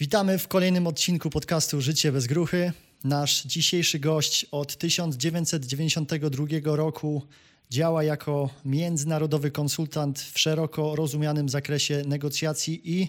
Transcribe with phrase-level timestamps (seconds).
[0.00, 2.72] Witamy w kolejnym odcinku podcastu Życie bez gruchy.
[3.04, 7.22] Nasz dzisiejszy gość od 1992 roku
[7.70, 13.08] działa jako międzynarodowy konsultant w szeroko rozumianym zakresie negocjacji i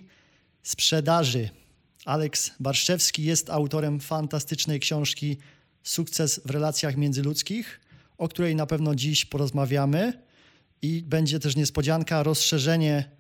[0.63, 1.49] sprzedaży.
[2.05, 5.37] Aleks Barszczewski jest autorem fantastycznej książki
[5.83, 7.81] Sukces w relacjach międzyludzkich,
[8.17, 10.23] o której na pewno dziś porozmawiamy
[10.81, 13.11] i będzie też niespodzianka, rozszerzenie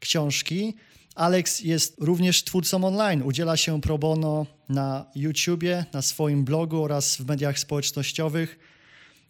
[0.00, 0.74] książki.
[1.14, 3.22] Alex jest również twórcą online.
[3.22, 8.58] Udziela się pro bono na YouTubie, na swoim blogu oraz w mediach społecznościowych.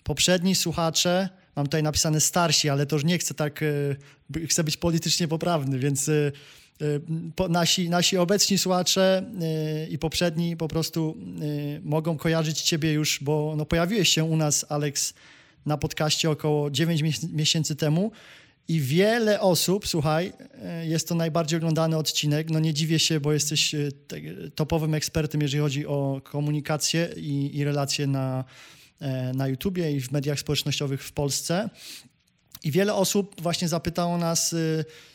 [0.05, 4.77] Poprzedni słuchacze, mam tutaj napisane starsi, ale to już nie chcę tak, e, chcę być
[4.77, 6.33] politycznie poprawny, więc e,
[7.41, 9.31] e, nasi, nasi obecni słuchacze
[9.91, 11.17] i poprzedni po prostu
[11.83, 15.15] mogą kojarzyć Ciebie już, bo no, pojawiłeś się u nas, Alex,
[15.67, 17.03] na podcaście około 9
[17.33, 18.13] miesięcy temu
[18.69, 20.33] i wiele osób, słuchaj,
[20.63, 22.51] e, jest to najbardziej oglądany odcinek.
[22.51, 23.89] No nie dziwię się, bo jesteś e,
[24.55, 28.45] topowym ekspertem, jeżeli chodzi o komunikację i, i relacje na,
[29.01, 31.71] e, na YouTubie i w mediach społecznościowych w Polsce.
[32.65, 34.55] I wiele osób właśnie zapytało nas,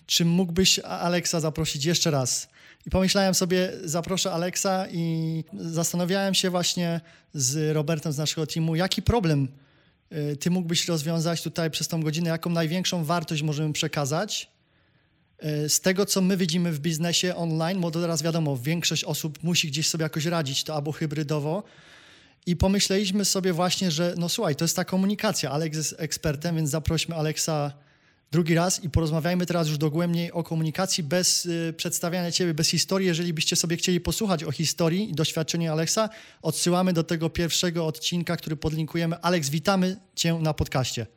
[0.06, 2.50] czy mógłbyś Aleksa zaprosić jeszcze raz.
[2.86, 7.02] I pomyślałem sobie, zaproszę Aleksa i zastanawiałem się właśnie
[7.34, 9.48] z Robertem z naszego teamu, jaki problem
[10.40, 14.52] ty mógłbyś rozwiązać tutaj przez tą godzinę, jaką największą wartość możemy przekazać
[15.66, 19.68] y, z tego, co my widzimy w biznesie online, bo teraz wiadomo, większość osób musi
[19.68, 21.64] gdzieś sobie jakoś radzić, to albo hybrydowo.
[22.46, 25.52] I pomyśleliśmy sobie właśnie, że no słuchaj, to jest ta komunikacja.
[25.52, 27.74] Alex jest ekspertem, więc zaprośmy Aleksa
[28.32, 33.08] drugi raz i porozmawiajmy teraz już dogłębniej o komunikacji bez y, przedstawiania Ciebie, bez historii.
[33.08, 36.10] Jeżeli byście sobie chcieli posłuchać o historii i doświadczeniu Aleksa,
[36.42, 39.16] odsyłamy do tego pierwszego odcinka, który podlinkujemy.
[39.22, 41.08] Aleks, witamy Cię na podcaście.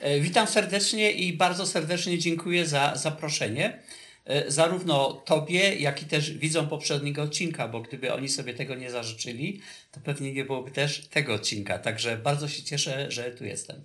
[0.00, 3.82] E, witam serdecznie i bardzo serdecznie dziękuję za zaproszenie.
[4.24, 8.90] E, zarówno Tobie, jak i też widzom poprzedniego odcinka, bo gdyby oni sobie tego nie
[8.90, 9.60] zażyczyli,
[9.92, 11.78] to pewnie nie byłoby też tego odcinka.
[11.78, 13.84] Także bardzo się cieszę, że tu jestem.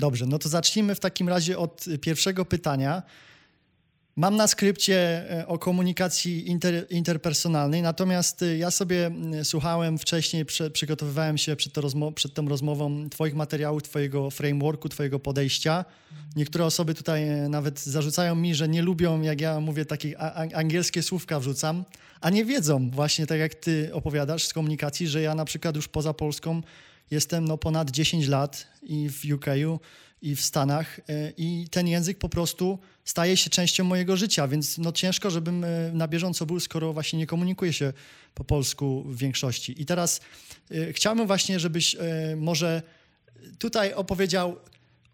[0.00, 3.02] Dobrze, no to zacznijmy w takim razie od pierwszego pytania.
[4.16, 4.96] Mam na skrypcie
[5.30, 9.10] e, o komunikacji inter, interpersonalnej, natomiast e, ja sobie
[9.42, 15.18] słuchałem wcześniej, prze, przygotowywałem się przed, rozmo- przed tą rozmową Twoich materiałów, Twojego frameworku, Twojego
[15.18, 15.84] podejścia.
[16.36, 20.18] Niektóre osoby tutaj e, nawet zarzucają mi, że nie lubią, jak ja mówię, takie
[20.54, 21.84] angielskie słówka wrzucam,
[22.20, 25.88] a nie wiedzą właśnie, tak jak Ty opowiadasz z komunikacji, że ja na przykład już
[25.88, 26.62] poza Polską
[27.10, 29.46] Jestem no, ponad 10 lat i w UK
[30.22, 31.02] i w Stanach e,
[31.36, 35.68] i ten język po prostu staje się częścią mojego życia, więc no ciężko, żebym e,
[35.92, 37.92] na bieżąco był, skoro właśnie nie komunikuję się
[38.34, 39.82] po polsku w większości.
[39.82, 40.20] I teraz
[40.70, 41.96] e, chciałbym właśnie, żebyś
[42.36, 42.82] może
[43.58, 44.56] tutaj opowiedział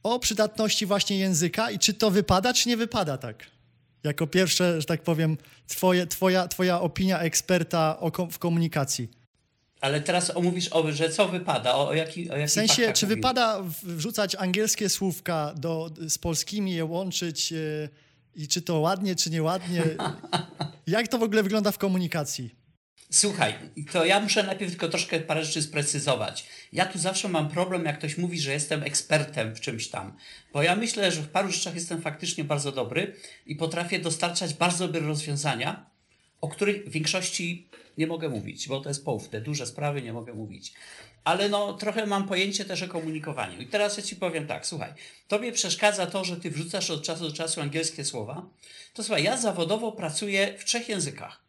[0.03, 3.47] o przydatności właśnie języka i czy to wypada, czy nie wypada tak?
[4.04, 9.24] Jako pierwsze, że tak powiem, twoje, twoja, twoja opinia eksperta o, w komunikacji.
[9.84, 13.62] Ale teraz omówisz, o, że co wypada, o, o, jaki, o W sensie, czy wypada
[13.83, 17.89] wrzucać angielskie słówka do, z polskimi, je łączyć yy,
[18.34, 19.83] i czy to ładnie, czy nieładnie?
[20.87, 22.55] Jak to w ogóle wygląda w komunikacji?
[23.11, 23.55] Słuchaj,
[23.93, 26.47] to ja muszę najpierw tylko troszkę parę rzeczy sprecyzować.
[26.72, 30.16] Ja tu zawsze mam problem, jak ktoś mówi, że jestem ekspertem w czymś tam.
[30.53, 33.16] Bo ja myślę, że w paru rzeczach jestem faktycznie bardzo dobry
[33.47, 35.94] i potrafię dostarczać bardzo dobre rozwiązania,
[36.44, 37.69] o których w większości
[37.99, 39.28] nie mogę mówić, bo to jest połów.
[39.28, 40.72] Te duże sprawy nie mogę mówić.
[41.25, 43.60] Ale no, trochę mam pojęcie też o komunikowaniu.
[43.60, 44.93] I teraz ja ci powiem tak, słuchaj,
[45.28, 48.47] tobie przeszkadza to, że ty wrzucasz od czasu do czasu angielskie słowa.
[48.94, 51.41] To słuchaj, ja zawodowo pracuję w trzech językach.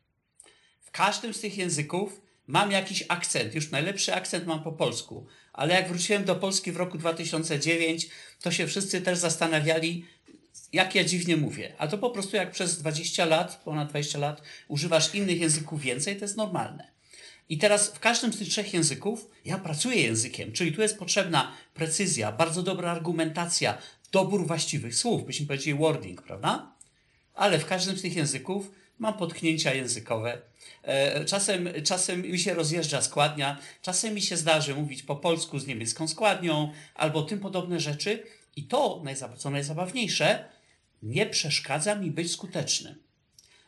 [0.82, 3.56] W każdym z tych języków mam jakiś akcent.
[3.56, 5.28] Już najlepszy akcent mam po polsku.
[5.54, 8.08] Ale jak wróciłem do Polski w roku 2009,
[8.42, 10.06] to się wszyscy też zastanawiali,
[10.74, 11.74] jak ja dziwnie mówię.
[11.78, 16.16] A to po prostu jak przez 20 lat, ponad 20 lat używasz innych języków więcej,
[16.16, 16.96] to jest normalne.
[17.50, 21.52] I teraz w każdym z tych trzech języków ja pracuję językiem, czyli tu jest potrzebna
[21.74, 23.78] precyzja, bardzo dobra argumentacja,
[24.12, 26.72] dobór właściwych słów, byśmy powiedzieli wording, prawda?
[27.34, 30.42] Ale w każdym z tych języków mam potknięcia językowe.
[30.84, 35.68] E, czasem, czasem mi się rozjeżdża składnia, czasem mi się zdarzy mówić po polsku z
[35.68, 38.24] niemiecką składnią albo tym podobne rzeczy.
[38.56, 39.04] I to,
[39.38, 40.50] co najzabawniejsze,
[41.04, 42.96] nie przeszkadza mi być skutecznym.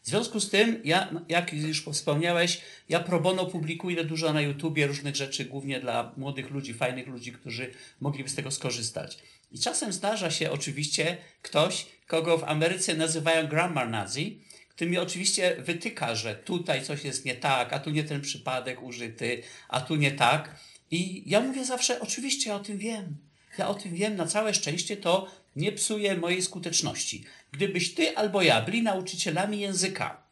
[0.03, 4.87] W związku z tym, ja, jak już wspomniałeś, ja pro bono publikuję dużo na YouTubie
[4.87, 9.17] różnych rzeczy, głównie dla młodych ludzi, fajnych ludzi, którzy mogliby z tego skorzystać.
[9.51, 15.55] I czasem zdarza się oczywiście ktoś, kogo w Ameryce nazywają grammar nazi, który mi oczywiście
[15.59, 19.95] wytyka, że tutaj coś jest nie tak, a tu nie ten przypadek użyty, a tu
[19.95, 20.59] nie tak.
[20.91, 23.17] I ja mówię zawsze, oczywiście ja o tym wiem.
[23.57, 27.23] Ja o tym wiem, na całe szczęście to nie psuje mojej skuteczności.
[27.51, 30.27] Gdybyś ty albo ja byli nauczycielami języka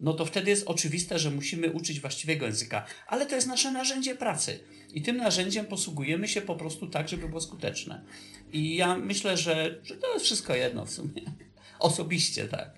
[0.00, 2.86] no to wtedy jest oczywiste, że musimy uczyć właściwego języka.
[3.06, 4.60] Ale to jest nasze narzędzie pracy.
[4.94, 8.04] I tym narzędziem posługujemy się po prostu tak, żeby było skuteczne.
[8.52, 11.22] I ja myślę, że, że to jest wszystko jedno w sumie.
[11.78, 12.70] Osobiście, tak.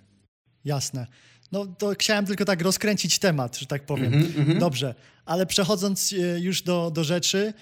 [0.64, 1.06] Jasne.
[1.52, 4.14] No to chciałem tylko tak rozkręcić temat, że tak powiem.
[4.14, 4.94] Mm -hmm, Dobrze,
[5.24, 7.52] ale przechodząc e, już do, do rzeczy,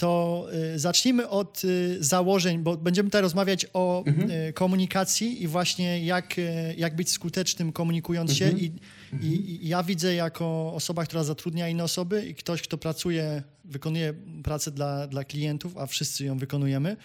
[0.00, 4.30] to y, zacznijmy od y, założeń, bo będziemy tutaj rozmawiać o mhm.
[4.30, 6.36] Y, komunikacji i właśnie jak,
[6.76, 8.44] jak być skutecznym komunikując się.
[8.44, 8.64] Mhm.
[8.64, 8.72] I,
[9.12, 9.32] mhm.
[9.32, 14.70] I, ja widzę jako osoba, która zatrudnia inne osoby i ktoś, kto pracuje, wykonuje pracę
[14.70, 16.96] dla, dla klientów, a wszyscy ją wykonujemy,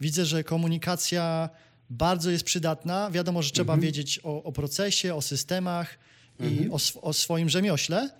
[0.00, 1.48] widzę, że komunikacja
[1.90, 3.10] bardzo jest przydatna.
[3.10, 5.98] Wiadomo, że trzeba wiedzieć o, o procesie, o systemach
[6.40, 8.10] i o, o swoim rzemiośle.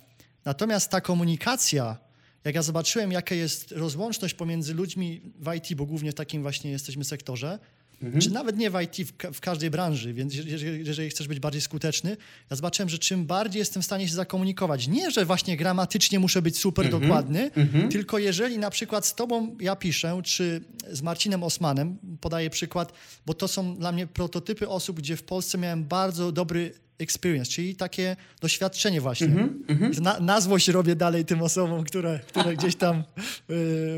[0.45, 1.97] Natomiast ta komunikacja,
[2.45, 6.71] jak ja zobaczyłem, jaka jest rozłączność pomiędzy ludźmi w IT, bo głównie w takim właśnie
[6.71, 7.59] jesteśmy sektorze,
[8.03, 8.21] mhm.
[8.21, 11.61] czy nawet nie w IT, w, w, każdej branży, więc jeżeli, jeżeli chcesz być bardziej
[11.61, 12.17] skuteczny,
[12.51, 16.43] ja zobaczyłem, że czym bardziej jestem w stanie się zakomunikować, nie, że właśnie gramatycznie muszę
[16.43, 17.03] być super mhm.
[17.03, 17.89] dokładny, mhm.
[17.89, 20.61] tylko jeżeli na przykład z tobą ja piszę, czy
[20.93, 22.93] z Marcinem Osmanem, podaję przykład,
[23.27, 27.77] bo to są dla mnie prototypy osób, gdzie w Polsce miałem bardzo dobry experience, czyli
[27.77, 29.27] takie doświadczenie właśnie.
[29.27, 33.03] Mm -hmm, Na, na złość robię dalej tym osobom, które, które gdzieś tam y,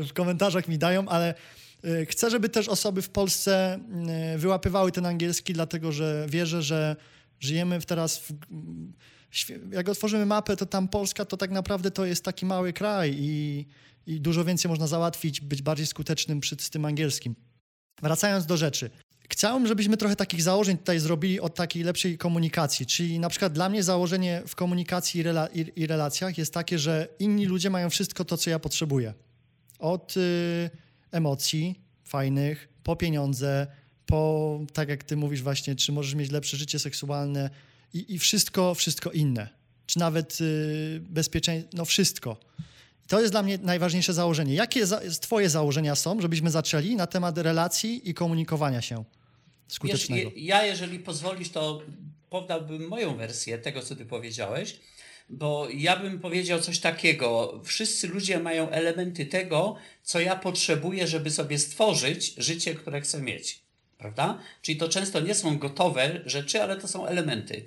[0.07, 1.33] w komentarzach mi dają, ale
[1.85, 3.79] y, chcę, żeby też osoby w Polsce
[4.35, 6.95] y, wyłapywały ten angielski, dlatego że wierzę, że
[7.39, 8.33] żyjemy teraz w,
[9.71, 13.65] jak otworzymy mapę, to tam Polska to tak naprawdę to jest taki mały kraj i,
[14.07, 17.35] i dużo więcej można załatwić, być bardziej skutecznym przy, z tym angielskim.
[18.01, 18.89] Wracając do rzeczy.
[19.29, 22.85] Chciałbym, żebyśmy trochę takich założeń tutaj zrobili od takiej lepszej komunikacji.
[22.85, 27.07] Czyli na przykład dla mnie założenie w komunikacji i, rela i, relacjach jest takie, że
[27.19, 29.13] inni ludzie mają wszystko to, co ja potrzebuję.
[29.79, 30.69] Od y,
[31.11, 33.67] emocji fajnych, po pieniądze,
[34.05, 37.49] po, tak jak ty mówisz właśnie, czy możesz mieć lepsze życie seksualne
[37.93, 39.49] i, i wszystko, wszystko inne.
[39.85, 42.37] Czy nawet y, bezpieczeństwo, no wszystko.
[43.13, 44.53] To jest dla mnie najważniejsze założenie.
[44.53, 49.03] Jakie za, twoje założenia są, żebyśmy zaczęli na temat relacji i komunikowania się
[49.67, 50.31] skutecznego?
[50.31, 51.81] Wiesz, ja, jeżeli pozwolisz, to
[52.29, 54.79] poddałbym moją wersję tego, co ty powiedziałeś,
[55.29, 57.61] bo ja bym powiedział coś takiego.
[57.63, 63.61] Wszyscy ludzie mają elementy tego, co ja potrzebuję, żeby sobie stworzyć życie, które chcę mieć.
[63.97, 64.39] Prawda?
[64.61, 67.65] Czyli to często nie są gotowe rzeczy, ale to są elementy.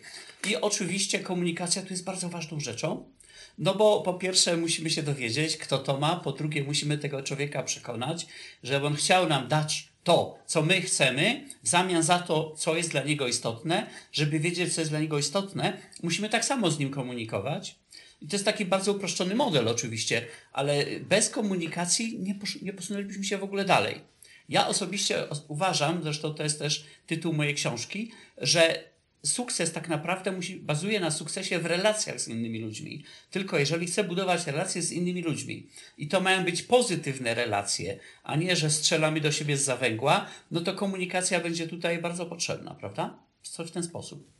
[0.49, 3.15] I oczywiście komunikacja tu jest bardzo ważną rzeczą.
[3.58, 7.62] No bo po pierwsze musimy się dowiedzieć, kto to ma, po drugie musimy tego człowieka
[7.62, 8.26] przekonać,
[8.62, 12.90] że on chciał nam dać to, co my chcemy, w zamian za to, co jest
[12.90, 13.86] dla niego istotne.
[14.12, 17.76] Żeby wiedzieć, co jest dla niego istotne, musimy tak samo z nim komunikować.
[18.22, 23.24] I to jest taki bardzo uproszczony model oczywiście, ale bez komunikacji nie, pos nie posunęlibyśmy
[23.24, 24.00] się w ogóle dalej.
[24.48, 28.84] Ja osobiście uważam, zresztą to jest też tytuł mojej książki, że
[29.26, 33.05] sukces tak naprawdę musi, bazuje na sukcesie w relacjach z innymi ludźmi.
[33.31, 35.69] Tylko jeżeli chcę budować relacje z innymi ludźmi
[35.99, 40.61] i to mają być pozytywne relacje, a nie, że strzelamy do siebie z zawęgła, no
[40.61, 43.19] to komunikacja będzie tutaj bardzo potrzebna, prawda?
[43.43, 44.31] Coś w ten sposób.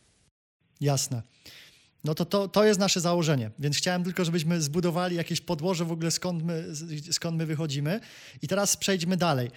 [0.81, 1.23] Jasne.
[2.05, 5.93] No to, to to jest nasze założenie, więc chciałem tylko, żebyśmy zbudowali jakieś podłoże w
[5.93, 6.65] ogóle skąd my,
[7.11, 8.00] skąd my wychodzimy.
[8.43, 9.50] I teraz przejdźmy dalej.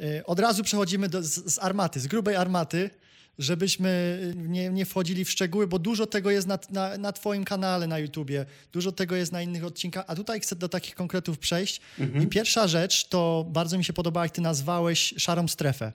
[0.00, 2.90] Y, od razu przechodzimy do, z, z armaty, z grubej armaty,
[3.38, 7.86] żebyśmy nie, nie wchodzili w szczegóły, bo dużo tego jest na, na, na Twoim kanale
[7.86, 11.80] na YouTubie, dużo tego jest na innych odcinkach, a tutaj chcę do takich konkretów przejść.
[11.98, 12.24] Mhm.
[12.24, 15.92] I pierwsza rzecz to bardzo mi się podoba, jak Ty nazwałeś szarą strefę.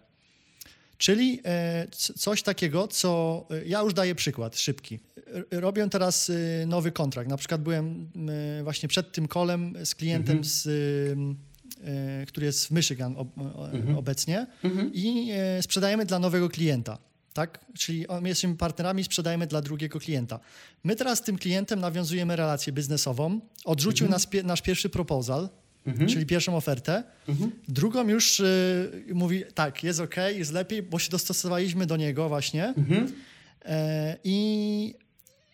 [1.00, 5.00] Czyli e, coś takiego, co e, ja już daję przykład szybki.
[5.51, 7.29] Robię teraz e, nowy kontrakt.
[7.29, 8.12] Na przykład byłem
[8.63, 10.43] właśnie przed tym kolem z klientem, mhm.
[10.43, 10.69] z,
[12.27, 13.98] który jest w Michigan mhm.
[13.98, 14.91] obecnie mhm.
[14.93, 15.31] i
[15.62, 16.98] sprzedajemy dla nowego klienta
[17.33, 17.65] tak?
[17.77, 20.39] Czyli my jesteśmy partnerami, sprzedajemy dla drugiego klienta.
[20.83, 23.39] My teraz z tym klientem nawiązujemy relację biznesową.
[23.65, 24.12] Odrzucił mhm.
[24.12, 25.50] nas, nasz pierwszy proposal,
[25.86, 26.09] mhm.
[26.09, 27.03] czyli pierwszą ofertę.
[27.27, 27.51] Mhm.
[27.67, 32.74] Drugą już y, mówi, tak, jest ok, jest lepiej, bo się dostosowaliśmy do niego właśnie.
[32.77, 33.12] Mhm.
[33.65, 34.95] E, I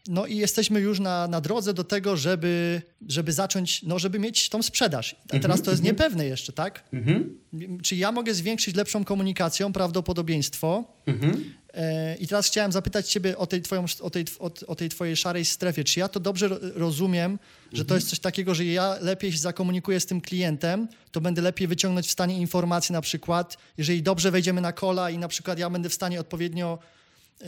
[0.08, 4.50] no i jesteśmy już na, na drodze do tego, żeby, żeby zacząć, no żeby mieć
[4.50, 5.16] tą sprzedaż.
[5.30, 5.96] A teraz to jest mhm.
[5.96, 6.84] niepewne jeszcze, tak?
[6.94, 7.38] Mhm.
[7.84, 10.84] Czy ja mogę zwiększyć lepszą komunikacją prawdopodobieństwo?
[11.06, 11.54] Mhm.
[11.74, 15.16] E, I teraz chciałem zapytać Ciebie o tej, twoją, o, tej, o, o tej Twojej
[15.16, 15.84] szarej strefie.
[15.84, 17.40] Czy ja to dobrze rozumiem,
[17.74, 21.42] że to jest coś takiego, że ja lepiej się zakomunikuję z tym klientem, to będę
[21.42, 25.60] lepiej wyciągnąć w stanie informacje na przykład, jeżeli dobrze wejdziemy na kola i na przykład
[25.60, 26.80] ja będę w stanie odpowiednio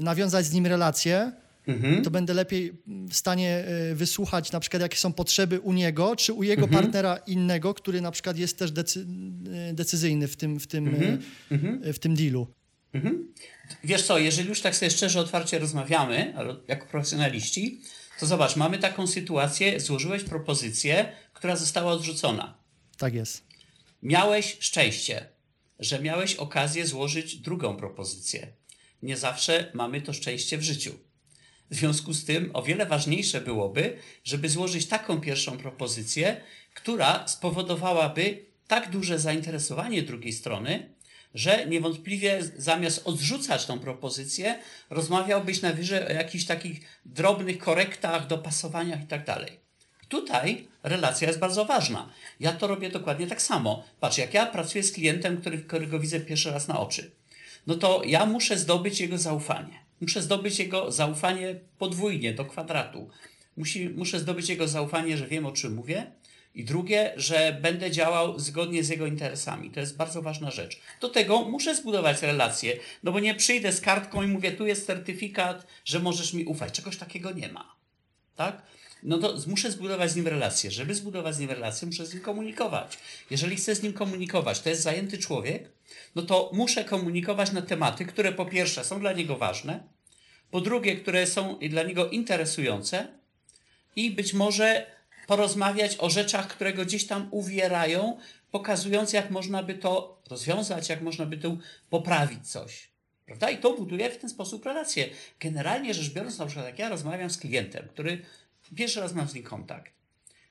[0.01, 1.31] nawiązać z nim relacje,
[1.67, 2.03] mhm.
[2.03, 2.73] to będę lepiej
[3.09, 6.83] w stanie e, wysłuchać na przykład jakie są potrzeby u niego, czy u jego mhm.
[6.83, 9.07] partnera innego, który na przykład jest też decy
[9.69, 11.23] e, decyzyjny w tym, w tym, mhm.
[11.51, 11.93] mhm.
[11.93, 12.47] w tym dealu.
[12.93, 13.33] Mhm.
[13.83, 16.33] Wiesz co, jeżeli już tak sobie szczerze, otwarcie rozmawiamy,
[16.67, 17.81] jako profesjonaliści,
[18.19, 22.57] To zobacz, mamy taką sytuację, złożyłeś propozycję, która została odrzucona.
[22.97, 23.43] Tak jest.
[24.03, 25.25] Miałeś szczęście,
[25.79, 28.47] że miałeś okazję złożyć drugą propozycję.
[29.01, 30.99] Nie zawsze mamy to szczęście w życiu.
[31.71, 36.41] W związku z tym o wiele ważniejsze byłoby, żeby złożyć taką pierwszą propozycję,
[36.73, 40.89] która spowodowałaby tak duże zainteresowanie drugiej strony,
[41.33, 44.59] że niewątpliwie zamiast odrzucać tą propozycję,
[44.89, 49.25] rozmawiałbyś najwyżej o jakichś takich drobnych korektach, dopasowaniach i tak.
[50.09, 52.09] Tutaj relacja jest bardzo ważna.
[52.39, 53.83] Ja to robię dokładnie tak samo.
[53.99, 57.11] Patrz, jak ja pracuję z klientem, który, którego widzę pierwszy raz na oczy,
[57.67, 59.86] no to ja muszę zdobyć jego zaufanie.
[60.01, 63.09] Muszę zdobyć jego zaufanie podwójnie, do kwadratu.
[63.57, 66.11] Musi, muszę zdobyć jego zaufanie, że wiem o czym mówię.
[66.55, 69.71] I drugie, że będę działał zgodnie z jego interesami.
[69.71, 70.79] To jest bardzo ważna rzecz.
[71.01, 74.85] Do tego muszę zbudować relacje, no bo nie przyjdę z kartką i mówię, tu jest
[74.85, 76.73] certyfikat, że możesz mi ufać.
[76.73, 77.75] Czegoś takiego nie ma.
[78.35, 78.61] Tak?
[79.03, 80.71] No to muszę zbudować z nim relację.
[80.71, 82.97] Żeby zbudować z nim relację, muszę z nim komunikować.
[83.29, 85.69] Jeżeli chcę z nim komunikować, to jest zajęty człowiek,
[86.15, 89.83] no to muszę komunikować na tematy, które po pierwsze są dla niego ważne,
[90.51, 93.07] po drugie, które są dla niego interesujące
[93.95, 94.85] i być może
[95.27, 98.17] porozmawiać o rzeczach, które go gdzieś tam uwierają,
[98.51, 101.57] pokazując, jak można by to rozwiązać, jak można by tu
[101.89, 102.89] poprawić coś.
[103.25, 103.49] Prawda?
[103.49, 105.09] I to buduje w ten sposób relacje.
[105.39, 108.21] Generalnie rzecz biorąc, na przykład jak ja rozmawiam z klientem, który
[108.75, 109.93] pierwszy raz mam z nim kontakt,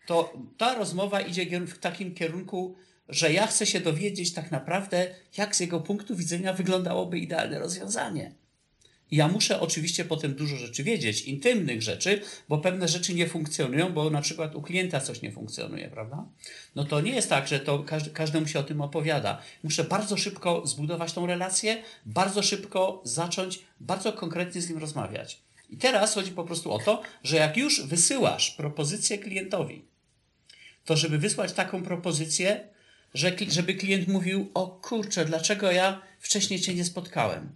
[0.06, 2.76] to ta rozmowa idzie w takim kierunku,
[3.08, 8.32] że ja chcę się dowiedzieć tak naprawdę, jak z jego punktu widzenia wyglądałoby idealne rozwiązanie.
[9.10, 14.10] Ja muszę oczywiście potem dużo rzeczy wiedzieć, intymnych rzeczy, bo pewne rzeczy nie funkcjonują, bo
[14.10, 16.26] na przykład u klienta coś nie funkcjonuje, prawda?
[16.74, 19.42] No to nie jest tak, że to każdy, każdemu się o tym opowiada.
[19.62, 25.45] Muszę bardzo szybko zbudować tą relację, bardzo szybko zacząć bardzo konkretnie z nim rozmawiać.
[25.70, 29.84] I teraz chodzi po prostu o to, że jak już wysyłasz propozycję klientowi,
[30.84, 32.68] to żeby wysłać taką propozycję,
[33.14, 37.54] że, żeby klient mówił: O kurczę, dlaczego ja wcześniej Cię nie spotkałem?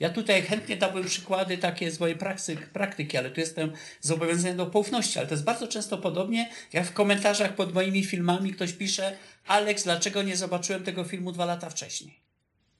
[0.00, 4.66] Ja tutaj chętnie dałbym przykłady takie z mojej praktyki, praktyki, ale tu jestem zobowiązany do
[4.66, 9.16] poufności, ale to jest bardzo często podobnie, jak w komentarzach pod moimi filmami ktoś pisze:
[9.46, 12.20] Aleks, dlaczego nie zobaczyłem tego filmu dwa lata wcześniej?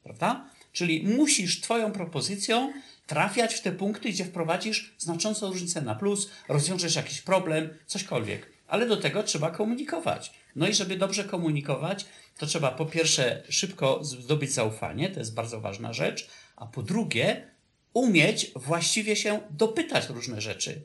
[0.02, 0.50] Prawda?
[0.72, 2.72] Czyli musisz Twoją propozycją
[3.08, 8.46] trafiać w te punkty, gdzie wprowadzisz znaczącą różnicę na plus, rozwiążesz jakiś problem, cośkolwiek.
[8.66, 10.32] Ale do tego trzeba komunikować.
[10.56, 12.06] No i żeby dobrze komunikować,
[12.38, 17.50] to trzeba po pierwsze szybko zdobyć zaufanie, to jest bardzo ważna rzecz, a po drugie
[17.92, 20.82] umieć właściwie się dopytać różne rzeczy.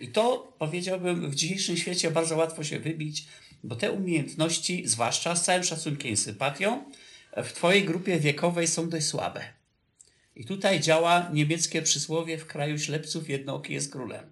[0.00, 3.26] I to powiedziałbym w dzisiejszym świecie bardzo łatwo się wybić,
[3.64, 6.84] bo te umiejętności, zwłaszcza z całym szacunkiem i sympatią,
[7.36, 9.55] w Twojej grupie wiekowej są dość słabe.
[10.36, 14.30] I tutaj działa niemieckie przysłowie w kraju ślepców jednooki jest królem.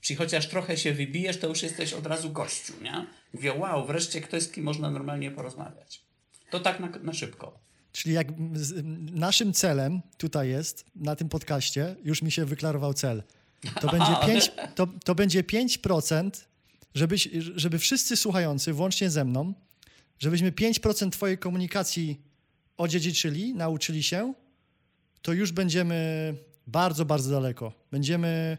[0.00, 3.06] Czyli chociaż trochę się wybijesz, to już jesteś od razu gościu, nie?
[3.34, 6.02] Mówię, wow, wreszcie ktoś, z kim można normalnie porozmawiać.
[6.50, 7.58] To tak na, na szybko.
[7.92, 8.28] Czyli jak
[9.12, 13.22] naszym celem tutaj jest, na tym podcaście, już mi się wyklarował cel.
[13.80, 16.30] To będzie 5%, to, to będzie 5%
[16.94, 19.54] żebyś, żeby wszyscy słuchający, włącznie ze mną,
[20.18, 22.20] żebyśmy 5% twojej komunikacji
[22.76, 24.34] odziedziczyli, nauczyli się,
[25.22, 26.34] to już będziemy
[26.66, 27.72] bardzo, bardzo daleko.
[27.90, 28.58] Będziemy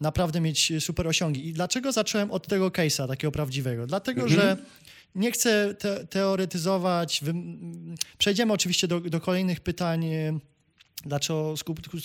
[0.00, 1.48] naprawdę mieć super osiągi.
[1.48, 3.86] I dlaczego zacząłem od tego case'a, takiego prawdziwego?
[3.86, 4.40] Dlatego, mhm.
[4.40, 4.56] że
[5.14, 7.20] nie chcę te teoretyzować.
[8.18, 10.06] Przejdziemy oczywiście do, do kolejnych pytań,
[11.04, 11.54] dlaczego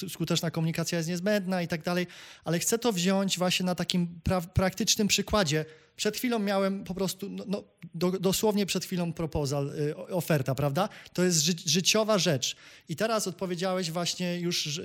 [0.09, 2.07] skuteczna komunikacja jest niezbędna i tak dalej,
[2.43, 5.65] ale chcę to wziąć właśnie na takim pra praktycznym przykładzie.
[5.95, 7.63] Przed chwilą miałem po prostu, no, no
[7.93, 10.89] do, dosłownie przed chwilą proposal, y, oferta, prawda?
[11.13, 12.55] To jest ży życiowa rzecz.
[12.89, 14.81] I teraz odpowiedziałeś właśnie już, y,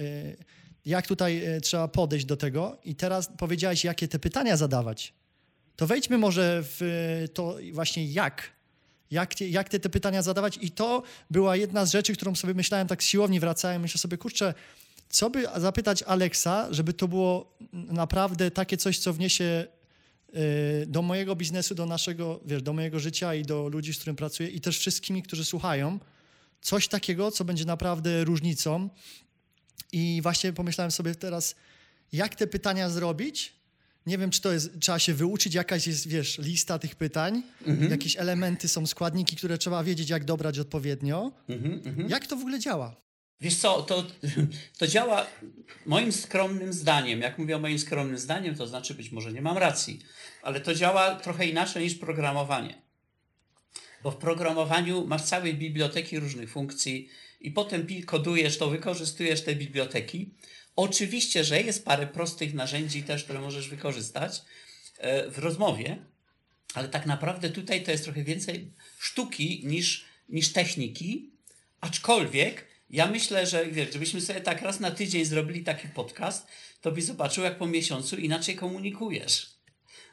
[0.00, 0.36] y,
[0.86, 5.14] jak tutaj y, trzeba podejść do tego i teraz powiedziałeś, jakie te pytania zadawać.
[5.76, 6.80] To wejdźmy może w
[7.34, 8.59] to właśnie jak
[9.10, 10.58] jak, jak te, te pytania zadawać.
[10.60, 14.54] I to była jedna z rzeczy, którą sobie myślałem, tak siłownie wracałem, myślę sobie, kurczę,
[15.08, 19.66] co by zapytać Alexa, żeby to było naprawdę takie coś, co wniesie
[20.34, 24.16] y, do mojego biznesu, do naszego, wiesz, do mojego życia i do ludzi, z którym
[24.16, 25.98] pracuję i też wszystkimi, którzy słuchają.
[26.62, 28.88] Coś takiego, co będzie naprawdę różnicą.
[29.92, 31.54] I właśnie pomyślałem sobie teraz,
[32.12, 33.59] jak te pytania zrobić,
[34.06, 37.90] nie wiem, czy to jest, trzeba się wyuczyć, jakaś jest, wiesz, lista tych pytań, mhm.
[37.90, 41.32] jakieś elementy są, składniki, które trzeba wiedzieć, jak dobrać odpowiednio.
[41.48, 42.08] Mhm, mhm.
[42.08, 42.96] jak to w ogóle działa?
[43.40, 44.06] Wiesz co, to,
[44.78, 45.26] to działa
[45.86, 47.20] moim skromnym zdaniem.
[47.20, 50.00] Jak mówię o moim skromnym zdaniem, to znaczy być może nie mam racji,
[50.42, 52.82] ale to działa trochę inaczej niż programowanie.
[54.02, 57.08] Bo w programowaniu masz całe biblioteki różnych funkcji
[57.40, 60.34] i potem kodujesz to, wykorzystujesz te biblioteki
[60.80, 64.42] Oczywiście, że jest parę prostych narzędzi też, które możesz wykorzystać
[64.98, 65.98] e, w rozmowie,
[66.74, 71.30] ale tak naprawdę tutaj to jest trochę więcej sztuki niż, niż techniki,
[71.80, 76.46] aczkolwiek ja myślę, że wiesz, gdybyśmy sobie tak raz na tydzień zrobili taki podcast,
[76.80, 79.50] to byś zobaczył, jak po miesiącu inaczej komunikujesz.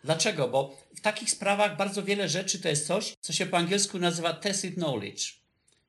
[0.03, 0.47] Dlaczego?
[0.47, 4.33] Bo w takich sprawach bardzo wiele rzeczy to jest coś, co się po angielsku nazywa
[4.33, 5.33] tacit knowledge.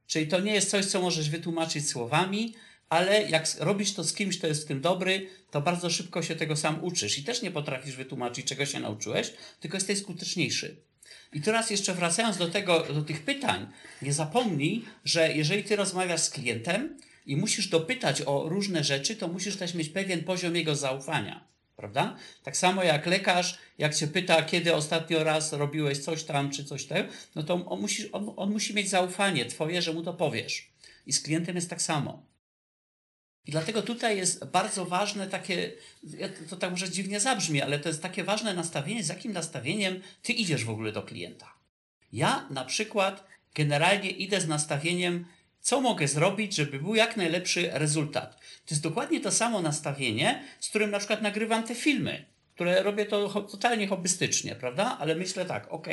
[0.06, 2.54] Czyli to nie jest coś, co możesz wytłumaczyć słowami,
[2.88, 6.36] ale jak robisz to z kimś, kto jest w tym dobry, to bardzo szybko się
[6.36, 10.76] tego sam uczysz i też nie potrafisz wytłumaczyć, czego się nauczyłeś, tylko jesteś skuteczniejszy.
[11.32, 13.66] I teraz jeszcze wracając do tego, do tych pytań,
[14.02, 19.28] nie zapomnij, że jeżeli ty rozmawiasz z klientem i musisz dopytać o różne rzeczy, to
[19.28, 21.48] musisz też mieć pewien poziom jego zaufania.
[21.76, 22.16] Prawda?
[22.42, 26.84] Tak samo jak lekarz, jak cię pyta, kiedy ostatnio raz robiłeś coś tam czy coś
[26.84, 27.02] tam,
[27.34, 30.70] no to on musi, on, on musi mieć zaufanie twoje, że mu to powiesz.
[31.06, 32.22] I z klientem jest tak samo.
[33.46, 35.72] I dlatego tutaj jest bardzo ważne takie,
[36.50, 40.32] to tak może dziwnie zabrzmi, ale to jest takie ważne nastawienie, z jakim nastawieniem ty
[40.32, 41.54] idziesz w ogóle do klienta.
[42.12, 45.26] Ja na przykład generalnie idę z nastawieniem,
[45.60, 48.40] co mogę zrobić, żeby był jak najlepszy rezultat.
[48.40, 53.06] To jest dokładnie to samo nastawienie, z którym na przykład nagrywam te filmy, które robię
[53.06, 54.96] to totalnie hobbystycznie, prawda?
[55.00, 55.86] Ale myślę tak, ok,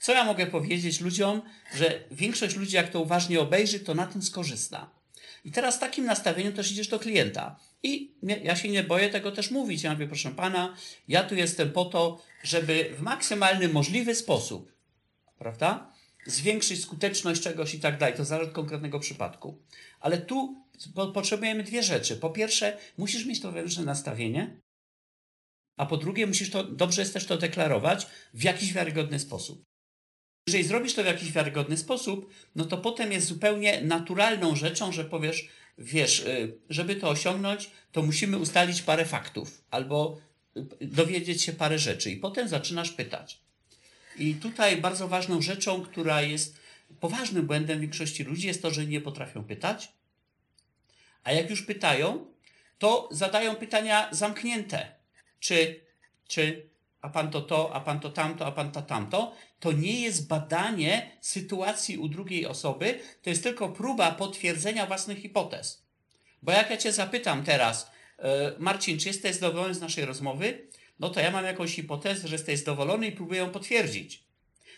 [0.00, 1.42] co ja mogę powiedzieć ludziom,
[1.74, 4.99] że większość ludzi, jak to uważnie obejrzy, to na tym skorzysta.
[5.44, 7.56] I teraz takim nastawieniem też idziesz do klienta.
[7.82, 9.82] I ja się nie boję tego też mówić.
[9.82, 10.76] Ja mówię, proszę pana,
[11.08, 14.72] ja tu jestem po to, żeby w maksymalny możliwy sposób,
[15.38, 15.92] prawda,
[16.26, 18.16] zwiększyć skuteczność czegoś i tak dalej.
[18.16, 19.62] To zależy od konkretnego przypadku.
[20.00, 20.64] Ale tu
[21.14, 22.16] potrzebujemy dwie rzeczy.
[22.16, 24.60] Po pierwsze, musisz mieć to wewnętrzne nastawienie,
[25.76, 29.69] a po drugie, musisz to, dobrze jest też to deklarować w jakiś wiarygodny sposób.
[30.50, 35.04] Jeżeli zrobisz to w jakiś wiarygodny sposób, no to potem jest zupełnie naturalną rzeczą, że
[35.04, 40.20] powiesz, wiesz, y, żeby to osiągnąć, to musimy ustalić parę faktów albo
[40.56, 43.38] y, dowiedzieć się parę rzeczy i potem zaczynasz pytać.
[44.18, 46.56] I tutaj bardzo ważną rzeczą, która jest
[47.00, 49.92] poważnym błędem większości ludzi, jest to, że nie potrafią pytać.
[51.24, 52.26] A jak już pytają,
[52.78, 54.94] to zadają pytania zamknięte.
[55.40, 55.80] Czy,
[56.28, 56.66] czy,
[57.00, 60.28] a pan to to, a pan to tamto, a pan to tamto to nie jest
[60.28, 65.82] badanie sytuacji u drugiej osoby, to jest tylko próba potwierdzenia własnych hipotez.
[66.42, 70.66] Bo jak ja Cię zapytam teraz, e, Marcin, czy jesteś zadowolony z naszej rozmowy?
[71.00, 74.24] No to ja mam jakąś hipotezę, że jesteś zadowolony i próbuję ją potwierdzić.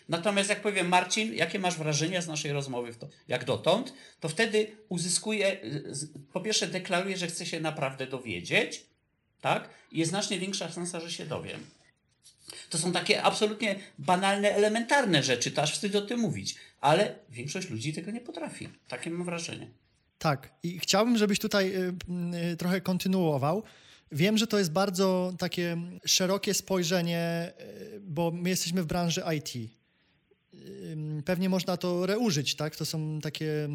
[0.09, 4.77] Natomiast jak powiem, Marcin, jakie masz wrażenia z naszej rozmowy, to, jak dotąd, to wtedy
[4.89, 5.57] uzyskuję,
[6.33, 8.85] po pierwsze deklaruję, że chcę się naprawdę dowiedzieć,
[9.41, 9.69] tak?
[9.91, 11.65] I jest znacznie większa szansa, że się dowiem.
[12.69, 16.55] To są takie absolutnie banalne, elementarne rzeczy, to aż wstyd o tym mówić.
[16.81, 18.69] Ale większość ludzi tego nie potrafi.
[18.87, 19.67] Takie mam wrażenie.
[20.23, 20.53] Tak.
[20.63, 21.93] I chciałbym, żebyś tutaj y,
[22.53, 23.63] y, trochę kontynuował.
[24.11, 27.53] Wiem, że to jest bardzo takie szerokie spojrzenie,
[27.95, 29.71] y, bo my jesteśmy w branży IT.
[31.25, 32.75] Pewnie można to reużyć, tak?
[32.75, 33.69] To są takie,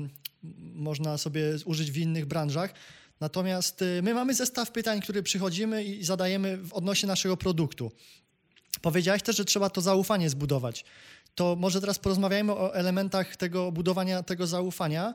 [0.58, 2.74] można sobie użyć w innych branżach.
[3.20, 7.92] Natomiast my mamy zestaw pytań, które przychodzimy i zadajemy odnośnie naszego produktu.
[8.82, 10.84] Powiedziałeś też, że trzeba to zaufanie zbudować.
[11.34, 15.14] To może teraz porozmawiajmy o elementach tego budowania tego zaufania,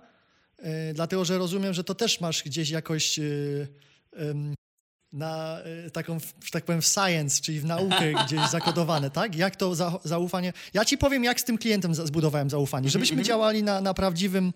[0.60, 3.68] yy, dlatego że rozumiem, że to też masz gdzieś jakoś yy,
[4.18, 4.36] yy,
[5.14, 5.60] na
[5.94, 9.36] taką, że tak powiem, w science, czyli w naukę gdzieś zakodowane, tak?
[9.36, 10.54] Jak to za, zaufanie...
[10.74, 12.90] Ja ci powiem, jak z tym klientem zbudowałem zaufanie.
[12.90, 13.28] Żebyśmy mhm.
[13.28, 14.54] działali na, na prawdziwym...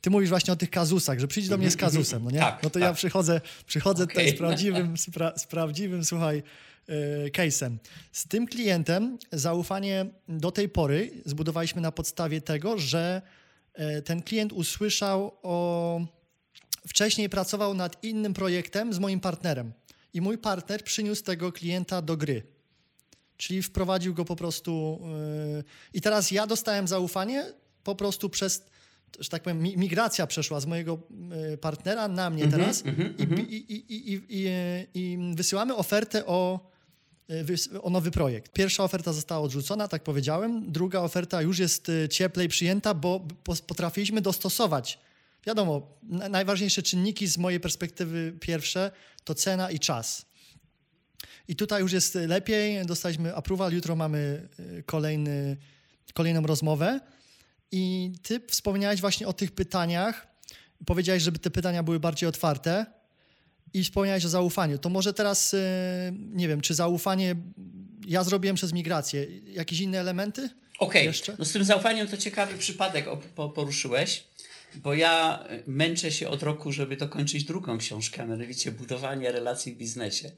[0.00, 2.30] Ty mówisz właśnie o tych kazusach, że przyjdź do mnie z mhm, mhm, kazusem, no
[2.30, 2.38] nie?
[2.38, 2.82] Tak, no to tak.
[2.82, 4.14] ja przychodzę, przychodzę okay.
[4.14, 6.44] tutaj z prawdziwym, z, pra, z prawdziwym, słuchaj, E,
[7.32, 7.76] case'em.
[8.12, 13.22] Z tym klientem zaufanie do tej pory zbudowaliśmy na podstawie tego, że
[13.74, 16.00] e, ten klient usłyszał o.
[16.88, 19.72] Wcześniej pracował nad innym projektem z moim partnerem
[20.14, 22.42] i mój partner przyniósł tego klienta do gry.
[23.36, 25.00] Czyli wprowadził go po prostu.
[25.56, 25.64] Yy...
[25.94, 27.52] I teraz ja dostałem zaufanie
[27.84, 28.64] po prostu przez,
[29.18, 30.98] że tak powiem, migracja przeszła z mojego
[31.60, 34.20] partnera na mnie -hmm, teraz mm -hmm, I, i, i,
[34.94, 36.71] i, wysyłamy ofertę o
[37.82, 38.52] o nowy projekt.
[38.52, 40.72] Pierwsza oferta została odrzucona, tak powiedziałem.
[40.72, 43.26] Druga oferta już jest y, cieplej przyjęta, bo
[43.66, 44.98] potrafiliśmy dostosować.
[45.46, 45.98] Wiadomo,
[46.30, 48.90] najważniejsze czynniki z mojej perspektywy pierwsze
[49.24, 50.26] to cena i czas.
[51.48, 55.56] I tutaj już jest lepiej, dostaliśmy approval, jutro mamy y, kolejny,
[56.14, 57.00] kolejną rozmowę.
[57.72, 60.26] I ty wspomniałeś właśnie o tych pytaniach.
[60.86, 62.86] Powiedziałeś, żeby te pytania były bardziej otwarte
[63.74, 64.78] i wspomniałeś o zaufaniu.
[64.78, 67.36] To może teraz, e, nie wiem, czy zaufanie
[68.06, 69.26] ja zrobiłem przez migrację.
[69.46, 70.50] Jakieś inne elementy?
[70.78, 71.36] Okej, okay.
[71.38, 73.06] no z tym zaufaniem to ciekawy przypadek
[73.54, 74.24] poruszyłeś.
[74.74, 79.76] bo ja męczę się od roku, żeby dokończyć drugą książkę, a mianowicie budowanie relacji w
[79.76, 80.30] biznesie.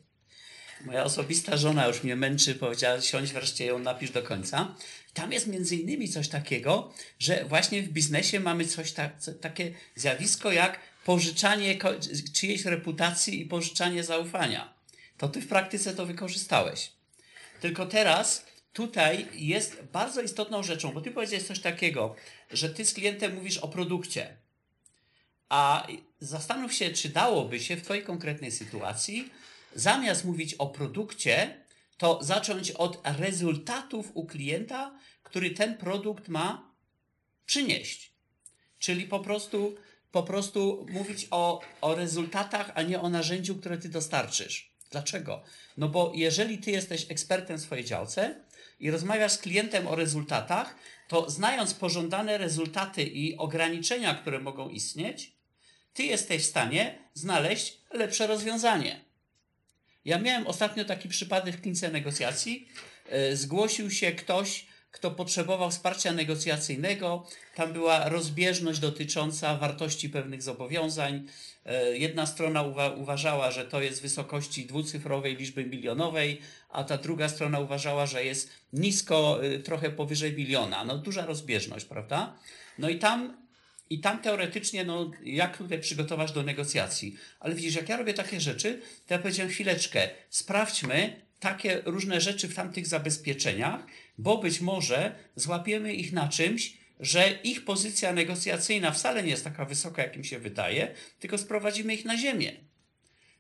[0.85, 4.75] Moja osobista żona już mnie męczy, powiedziała, siądź wreszcie ją napisz do końca.
[5.15, 10.53] Tam jest między innymi coś takiego, że właśnie w biznesie mamy coś ta, takie zjawisko
[10.53, 11.79] jak pożyczanie
[12.33, 14.75] czyjejś reputacji i pożyczanie zaufania.
[15.19, 16.93] To ty w praktyce to wykorzystałeś.
[17.61, 22.17] Tylko teraz tutaj jest bardzo istotną rzeczą, bo ty powiedziałeś coś takiego,
[22.51, 24.37] że ty z klientem mówisz o produkcie.
[25.49, 25.87] A
[26.21, 29.31] zastanów się, czy dałoby się w twojej konkretnej sytuacji
[29.75, 31.65] zamiast mówić o produkcie,
[31.97, 36.75] to zacząć od rezultatów u klienta, który ten produkt ma
[37.47, 38.13] przynieść.
[38.79, 39.77] Czyli po prostu,
[40.15, 44.71] po prostu mówić o, o rezultatach, a nie o narzędziu, które ty dostarczysz.
[44.91, 45.43] Dlaczego?
[45.77, 48.35] No bo jeżeli ty jesteś ekspertem w swojej działce
[48.81, 50.75] i rozmawiasz z klientem o rezultatach,
[51.09, 55.33] to znając pożądane rezultaty i ograniczenia, które mogą istnieć,
[55.95, 59.01] ty jesteś w stanie znaleźć lepsze rozwiązanie.
[60.05, 62.69] Ja miałem ostatnio taki przypadek w klinice negocjacji.
[63.09, 67.27] E, zgłosił się ktoś, kto potrzebował wsparcia negocjacyjnego.
[67.55, 71.27] Tam była rozbieżność dotycząca wartości pewnych zobowiązań.
[71.67, 77.29] E, jedna strona uwa uważała, że to jest wysokości dwucyfrowej liczby milionowej, a ta druga
[77.29, 80.85] strona uważała, że jest nisko, e, trochę powyżej miliona.
[80.85, 82.35] No duża rozbieżność, prawda?
[82.79, 83.45] No i tam
[83.91, 87.17] i tam teoretycznie, no, jak tutaj przygotować do negocjacji.
[87.41, 92.49] Ale widzisz, jak ja robię takie rzeczy, to ja powiedziałem chwileczkę, sprawdźmy takie różne rzeczy
[92.49, 93.87] w tamtych zabezpieczeniach,
[94.19, 99.65] bo być może złapiemy ich na czymś, że ich pozycja negocjacyjna wcale nie jest taka
[99.65, 102.53] wysoka, jak im się wydaje, tylko sprowadzimy ich na ziemię.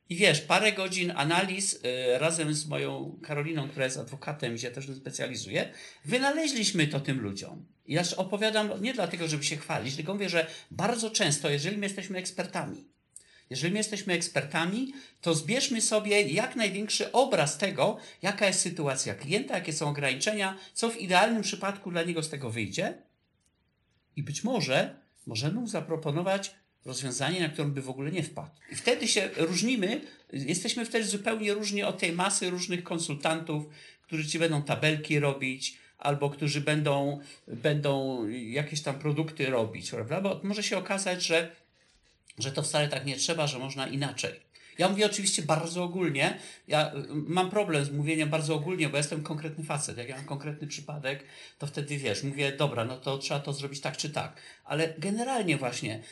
[0.08, 1.78] I wiesz, parę godzin analiz y,
[2.18, 5.72] razem z moją Karoliną, która jest adwokatem się też specjalizuje,
[6.04, 7.66] wynaleźliśmy to tym ludziom.
[7.86, 11.86] I ja opowiadam nie dlatego, żeby się chwalić, tylko mówię, że bardzo często, jeżeli my
[11.86, 12.84] jesteśmy ekspertami,
[13.50, 19.54] jeżeli my jesteśmy ekspertami, to zbierzmy sobie jak największy obraz tego, jaka jest sytuacja klienta,
[19.54, 22.94] jakie są ograniczenia, co w idealnym przypadku dla niego z tego wyjdzie.
[24.16, 26.54] I być może możemy mu zaproponować
[26.84, 28.50] rozwiązanie, na którym by w ogóle nie wpadł.
[28.72, 30.00] I wtedy się różnimy,
[30.32, 33.66] jesteśmy wtedy zupełnie różni od tej masy różnych konsultantów,
[34.02, 40.20] którzy ci będą tabelki robić, albo którzy będą, będą jakieś tam produkty robić, prawda?
[40.20, 41.50] Bo może się okazać, że,
[42.38, 44.40] że to wcale tak nie trzeba, że można inaczej.
[44.78, 46.38] Ja mówię oczywiście bardzo ogólnie.
[46.68, 49.98] Ja y, mam problem z mówieniem bardzo ogólnie, bo jestem konkretny facet.
[49.98, 51.24] Jak ja mam konkretny przypadek,
[51.58, 54.40] to wtedy wiesz, mówię, dobra, no to trzeba to zrobić tak czy tak.
[54.64, 56.02] Ale generalnie właśnie,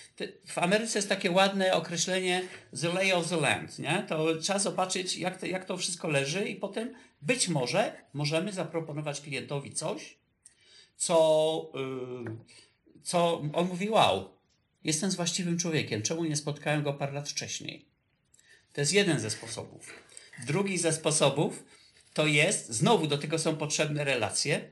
[0.46, 2.42] w Ameryce jest takie ładne określenie
[2.80, 4.04] the lay of the land, nie?
[4.08, 9.20] To trzeba zobaczyć, jak to, jak to wszystko leży i potem być może możemy zaproponować
[9.20, 10.16] klientowi coś,
[10.96, 12.36] co, yy,
[13.02, 14.28] co on mówi, wow,
[14.84, 17.84] jestem z właściwym człowiekiem, czemu nie spotkałem go parę lat wcześniej?
[18.72, 19.94] To jest jeden ze sposobów.
[20.46, 21.64] Drugi ze sposobów
[22.14, 24.70] to jest, znowu do tego są potrzebne relacje.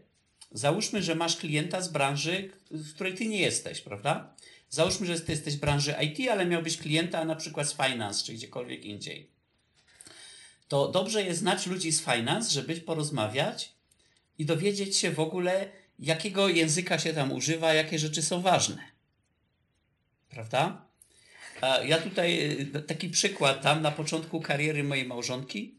[0.53, 4.35] Załóżmy, że masz klienta z branży, w której ty nie jesteś, prawda?
[4.71, 8.33] Załóżmy, że ty jesteś z branży IT, ale miałbyś klienta na przykład z finance, czy
[8.33, 9.31] gdziekolwiek indziej.
[10.69, 13.73] To dobrze jest znać ludzi z finance, żeby porozmawiać
[14.39, 15.69] i dowiedzieć się w ogóle,
[15.99, 18.79] jakiego języka się tam używa, jakie rzeczy są ważne.
[20.31, 20.91] Prawda?
[21.85, 25.75] Ja tutaj e, taki przykład tam na początku kariery mojej małżonki.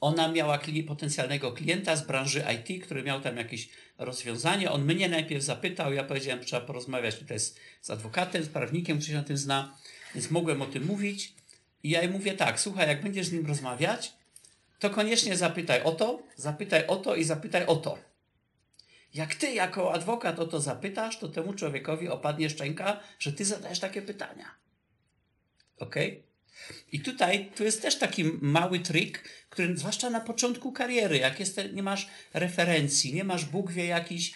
[0.00, 4.70] Ona miała potencjalnego klienta z branży IT, który miał tam jakieś rozwiązanie.
[4.70, 9.12] On mnie najpierw zapytał, ja powiedziałem, trzeba porozmawiać tutaj z, z adwokatem, z prawnikiem, który
[9.12, 9.78] się na tym zna,
[10.14, 11.34] więc mogłem o tym mówić.
[11.82, 14.12] I ja jej mówię tak, słuchaj, jak będziesz z nim rozmawiać,
[14.78, 17.98] to koniecznie zapytaj o to, zapytaj o to i zapytaj o to.
[19.16, 23.80] Jak ty jako adwokat o to zapytasz, to temu człowiekowi opadnie szczęka, że ty zadajesz
[23.80, 24.54] takie pytania.
[25.78, 25.96] Ok?
[26.92, 31.60] I tutaj tu jest też taki mały trik, który zwłaszcza na początku kariery, jak jest,
[31.72, 34.32] nie masz referencji, nie masz Bóg wie jakichś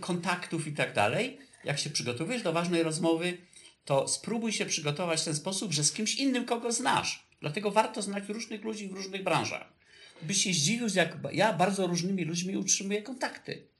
[0.00, 3.38] kontaktów i tak dalej, jak się przygotowujesz do ważnej rozmowy,
[3.84, 7.26] to spróbuj się przygotować w ten sposób, że z kimś innym kogo znasz.
[7.40, 9.72] Dlatego warto znać różnych ludzi w różnych branżach.
[10.22, 13.75] Byś się zdziwił, jak ja bardzo różnymi ludźmi utrzymuję kontakty.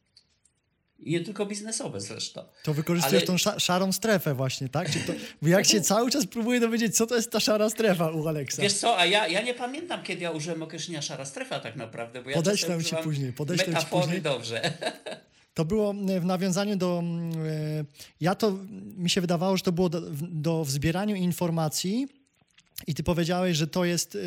[0.99, 2.43] I nie tylko biznesowe zresztą.
[2.63, 3.39] To wykorzystujesz Ale...
[3.39, 4.89] tą szarą strefę właśnie, tak?
[4.91, 8.29] to, bo jak się cały czas próbuję dowiedzieć, co to jest ta szara strefa u
[8.29, 8.63] Aleksa.
[8.63, 12.23] Wiesz co, a ja, ja nie pamiętam, kiedy ja użyłem określenia szara strefa tak naprawdę,
[12.23, 14.23] bo ja Podeślę ci później, podeślę ci później.
[14.23, 14.61] dobrze.
[15.55, 17.03] To było w nawiązaniu do.
[17.47, 17.85] E,
[18.21, 18.59] ja to
[18.97, 22.09] mi się wydawało, że to było do, do wzbieraniu informacji,
[22.87, 24.19] i ty powiedziałeś, że to jest e,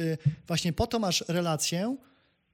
[0.47, 1.95] właśnie po to masz relację,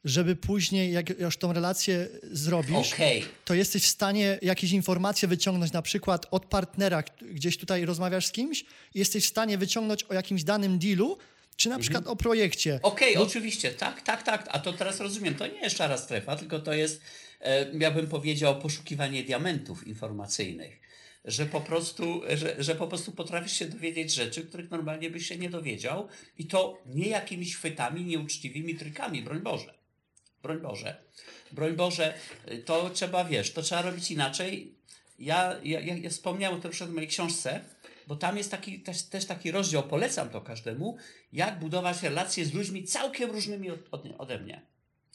[0.06, 3.26] żeby później, jak już tą relację zrobisz, Okej.
[3.46, 8.32] to jesteś w stanie jakieś informacje wyciągnąć, na przykład od partnera, gdzieś tutaj rozmawiasz z
[8.32, 8.65] kimś,
[8.96, 11.18] jesteś w stanie wyciągnąć o jakimś danym dealu,
[11.56, 12.80] czy na przykład o projekcie.
[12.84, 14.48] Okej, oczywiście, tak, tak, tak.
[14.52, 17.02] A to teraz rozumiem, to nie jest szara strefa, tylko to jest,
[17.41, 20.86] e, ja bym powiedział, poszukiwanie diamentów informacyjnych.
[21.26, 25.38] Że po, prostu, że, że po prostu potrafisz się dowiedzieć rzeczy, których normalnie byś się
[25.38, 29.75] nie dowiedział i to nie jakimiś chwytami, nieuczciwymi trykami, broń Boże.
[30.45, 30.95] Broń Boże.
[31.51, 32.13] Broń Boże,
[32.65, 34.75] to trzeba, wiesz, to trzeba robić inaczej.
[35.19, 37.62] Ja, ja ja wspomniałem to przed mojej książce,
[38.08, 40.97] bo tam jest taki, też, też taki rozdział, polecam to każdemu,
[41.34, 44.62] jak budować relacje z ludźmi całkiem różnymi od, od, ode mnie.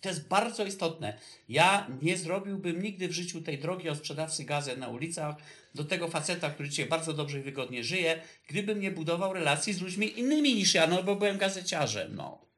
[0.01, 1.19] To jest bardzo istotne.
[1.49, 5.37] Ja nie zrobiłbym nigdy w życiu tej drogi od sprzedawcy gazet na ulicach
[5.75, 9.81] do tego faceta, który dzisiaj bardzo dobrze i wygodnie żyje, gdybym nie budował relacji z
[9.81, 12.50] ludźmi innymi niż ja, no bo byłem gazeciarzem, no.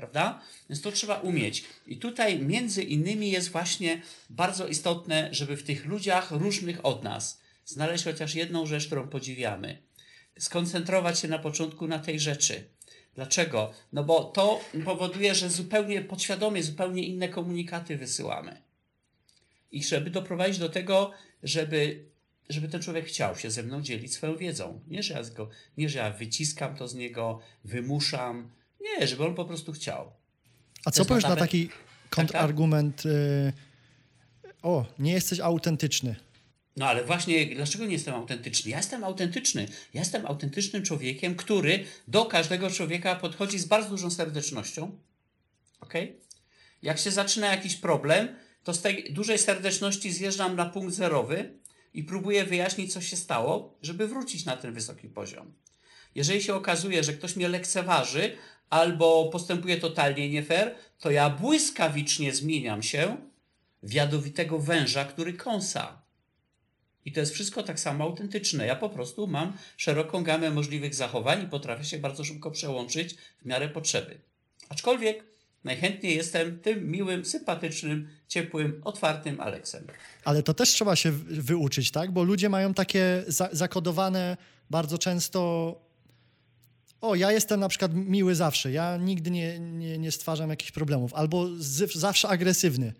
[0.00, 0.40] Prawda?
[0.68, 1.64] Więc to trzeba umieć.
[1.86, 7.40] I tutaj między innymi jest właśnie bardzo istotne, żeby w tych ludziach różnych od nas
[7.64, 9.78] znaleźć chociaż jedną rzecz, którą podziwiamy.
[10.38, 12.64] Skoncentrować się na początku na tej rzeczy.
[13.14, 13.72] Dlaczego?
[13.92, 18.62] No bo to powoduje, że zupełnie podświadomie, zupełnie inne komunikaty wysyłamy.
[19.72, 21.10] I żeby doprowadzić do tego,
[21.42, 22.04] żeby,
[22.48, 24.80] żeby ten człowiek chciał się ze mną dzielić swoją wiedzą.
[24.88, 28.59] Nie że, ja go, nie, że ja wyciskam to z niego, wymuszam.
[28.80, 30.12] Nie, żeby on po prostu chciał.
[30.84, 31.68] A co powiesz na taki
[32.10, 33.52] kontrargument, y,
[34.62, 36.16] o, nie jesteś autentyczny.
[36.76, 38.70] No ale właśnie, dlaczego nie jestem autentyczny?
[38.70, 39.68] Ja jestem autentyczny.
[39.94, 44.98] Ja jestem autentycznym człowiekiem, który do każdego człowieka podchodzi z bardzo dużą serdecznością.
[45.80, 45.94] Ok?
[46.82, 48.28] Jak się zaczyna jakiś problem,
[48.64, 51.58] to z tej dużej serdeczności zjeżdżam na punkt zerowy
[51.94, 55.52] i próbuję wyjaśnić, co się stało, żeby wrócić na ten wysoki poziom.
[56.14, 58.36] Jeżeli się okazuje, że ktoś mnie lekceważy
[58.70, 63.16] albo postępuje totalnie nie fair, to ja błyskawicznie zmieniam się
[63.82, 66.02] w jadowitego węża, który kąsa.
[67.04, 68.66] I to jest wszystko tak samo autentyczne.
[68.66, 73.44] Ja po prostu mam szeroką gamę możliwych zachowań i potrafię się bardzo szybko przełączyć w
[73.46, 74.18] miarę potrzeby.
[74.68, 75.24] Aczkolwiek
[75.64, 79.86] najchętniej jestem tym miłym, sympatycznym, ciepłym, otwartym Aleksem.
[80.24, 82.10] Ale to też trzeba się wy- wyuczyć, tak?
[82.12, 84.36] Bo ludzie mają takie za zakodowane
[84.70, 85.74] bardzo często.
[87.00, 88.72] O, ja jestem na przykład miły zawsze.
[88.72, 91.14] Ja nigdy nie, nie, nie stwarzam jakichś problemów.
[91.14, 92.92] Albo z, zawsze agresywny.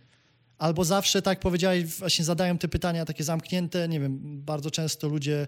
[0.59, 3.89] Albo zawsze, tak jak powiedziałeś, właśnie zadają te pytania takie zamknięte.
[3.89, 5.47] Nie wiem, bardzo często ludzie,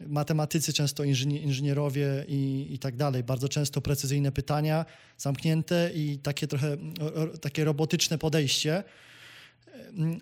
[0.00, 4.84] matematycy, często inżyni inżynierowie i, i tak dalej, bardzo często precyzyjne pytania,
[5.18, 6.76] zamknięte i takie trochę
[7.40, 8.84] takie robotyczne podejście.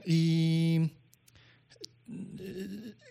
[0.07, 0.89] I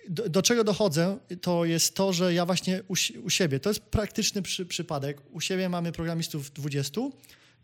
[0.09, 3.79] do, do czego dochodzę, to jest to, że ja właśnie u, u siebie, to jest
[3.79, 7.01] praktyczny przy, przypadek, u siebie mamy programistów 20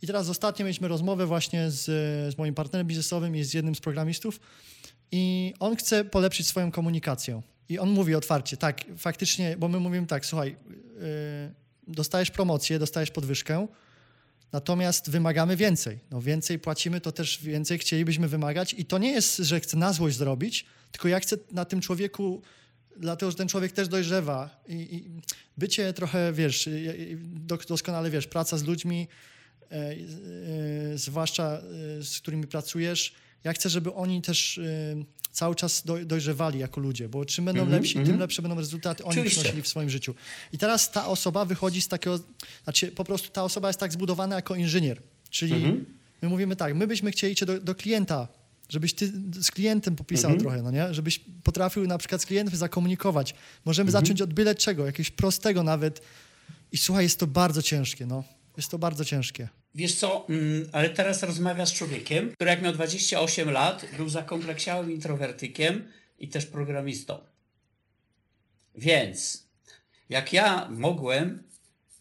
[0.02, 1.86] i teraz ostatnio mieliśmy rozmowę właśnie z,
[2.34, 4.40] z moim partnerem biznesowym i z jednym z programistów
[5.12, 7.42] i on chce polepszyć swoją komunikację.
[7.70, 13.12] I on mówi otwarcie, tak, faktycznie, bo my mówimy tak, słuchaj, yy, dostajesz promocję, dostajesz
[13.12, 13.68] podwyżkę,
[14.52, 16.00] Natomiast wymagamy więcej.
[16.12, 18.76] No więcej płacimy, to też więcej chcielibyśmy wymagać.
[18.78, 22.42] I to nie jest, że chcę na złość zrobić, tylko ja chcę na tym człowieku,
[22.98, 24.64] dlatego że ten człowiek też dojrzewa.
[24.68, 25.10] I, i
[25.58, 26.70] bycie trochę, wiesz,
[27.22, 29.08] do- doskonale wiesz, praca z ludźmi,
[29.72, 31.44] e, e, zwłaszcza
[32.00, 34.64] e, z którymi pracujesz, ja chcę, żeby oni też e,
[35.32, 38.20] cały czas do, dojrzewali jako ludzie, bo czym będą Mhm, lepsi, tym mhm.
[38.20, 39.40] lepsze będą rezultaty oni Oczywiście.
[39.40, 40.16] przynosili w swoim życiu.
[40.54, 42.20] I teraz ta osoba wychodzi z takiego,
[42.64, 45.86] znaczy po prostu ta osoba jest tak zbudowana jako inżynier, czyli Mhm.
[46.22, 48.28] my mówimy tak, my byśmy chcieli cię do, do klienta,
[48.70, 50.40] żebyś ty z klientem popisał Mhm.
[50.42, 50.94] trochę, no nie?
[50.94, 53.36] Żebyś potrafił na przykład z klientem zakomunikować.
[53.66, 54.06] Możemy Mhm.
[54.06, 56.02] zacząć od byle czego, jakiegoś prostego nawet.
[56.72, 58.24] I słuchaj, jest to bardzo ciężkie, no.
[58.58, 59.50] Jest to bardzo ciężkie.
[59.76, 64.92] Wiesz co, mm, ale teraz rozmawiasz z człowiekiem, który jak miał 28 lat, był zakompleksiałym
[64.92, 67.20] introwertykiem i też programistą.
[68.76, 69.48] Więc
[70.10, 71.44] jak ja mogłem,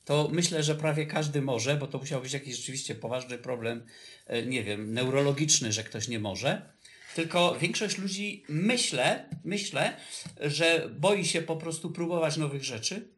[0.05, 3.87] to myślę, że prawie każdy może, bo to musiał być jakiś rzeczywiście poważny problem,
[4.27, 6.77] e, nie wiem, neurologiczny, że ktoś nie może.
[7.15, 9.97] Tylko większość ludzi myślę, myślę,
[10.41, 13.16] że boi się po prostu próbować nowych rzeczy.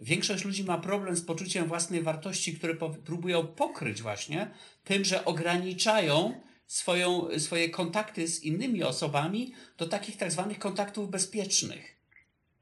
[0.00, 4.50] Większość ludzi ma problem z poczuciem własnej wartości, które próbują pokryć właśnie
[4.84, 11.96] tym, że ograniczają swoją, swoje kontakty z innymi osobami do takich tak zwanych kontaktów bezpiecznych.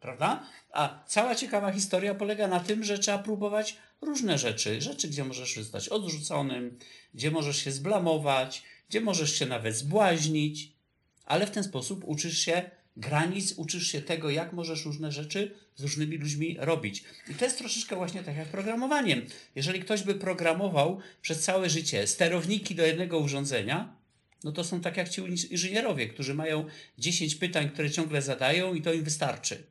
[0.01, 0.47] Prawda?
[0.73, 4.81] A cała ciekawa historia polega na tym, że trzeba próbować różne rzeczy.
[4.81, 6.79] Rzeczy, gdzie możesz zostać odrzuconym,
[7.15, 10.73] gdzie możesz się zblamować, gdzie możesz się nawet zbłaźnić,
[11.25, 15.83] ale w ten sposób uczysz się granic, uczysz się tego, jak możesz różne rzeczy z
[15.83, 17.05] różnymi ludźmi robić.
[17.31, 19.27] I to jest troszeczkę właśnie tak jak programowaniem.
[19.55, 23.97] Jeżeli ktoś by programował przez całe życie sterowniki do jednego urządzenia,
[24.45, 26.65] no to są tak jak ci inżynierowie, którzy mają
[26.99, 29.63] 10 pytań, które ciągle zadają i to im wystarczy.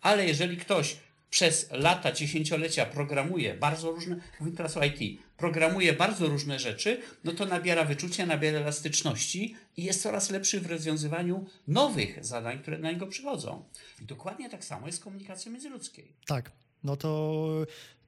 [0.00, 0.96] Ale jeżeli ktoś
[1.30, 7.32] przez lata, dziesięciolecia programuje bardzo różne, mówię teraz o IT, programuje bardzo różne rzeczy, no
[7.32, 12.90] to nabiera wyczucia, nabiera elastyczności i jest coraz lepszy w rozwiązywaniu nowych zadań, które na
[12.90, 13.64] niego przychodzą.
[14.02, 16.12] I dokładnie tak samo jest z komunikacją międzyludzkiej.
[16.26, 16.52] Tak.
[16.84, 17.46] No to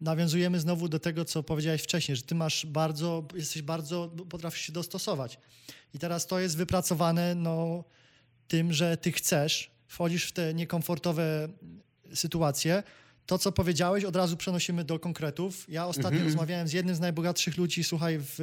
[0.00, 4.72] nawiązujemy znowu do tego, co powiedziałeś wcześniej, że ty masz bardzo, jesteś bardzo, potrafisz się
[4.72, 5.38] dostosować.
[5.94, 7.84] I teraz to jest wypracowane no,
[8.48, 11.48] tym, że ty chcesz, wchodzisz w te niekomfortowe
[12.14, 12.82] sytuacje,
[13.28, 15.66] to, co powiedziałeś, od razu przenosimy do konkretów.
[15.68, 16.26] Ja ostatnio mm -hmm.
[16.26, 18.34] rozmawiałem z jednym z najbogatszych ludzi, słuchaj, w,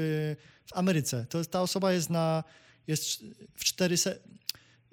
[0.66, 1.26] w Ameryce.
[1.30, 2.44] To, ta osoba jest na
[2.88, 3.24] jest
[3.56, 4.12] w 400,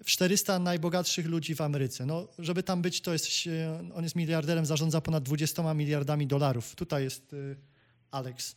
[0.05, 2.07] w 400 najbogatszych ludzi w Ameryce.
[2.07, 3.29] No, żeby tam być, to jest,
[3.95, 6.75] on jest miliarderem, zarządza ponad 20 miliardami dolarów.
[6.75, 7.57] Tutaj jest y,
[8.11, 8.57] Alex.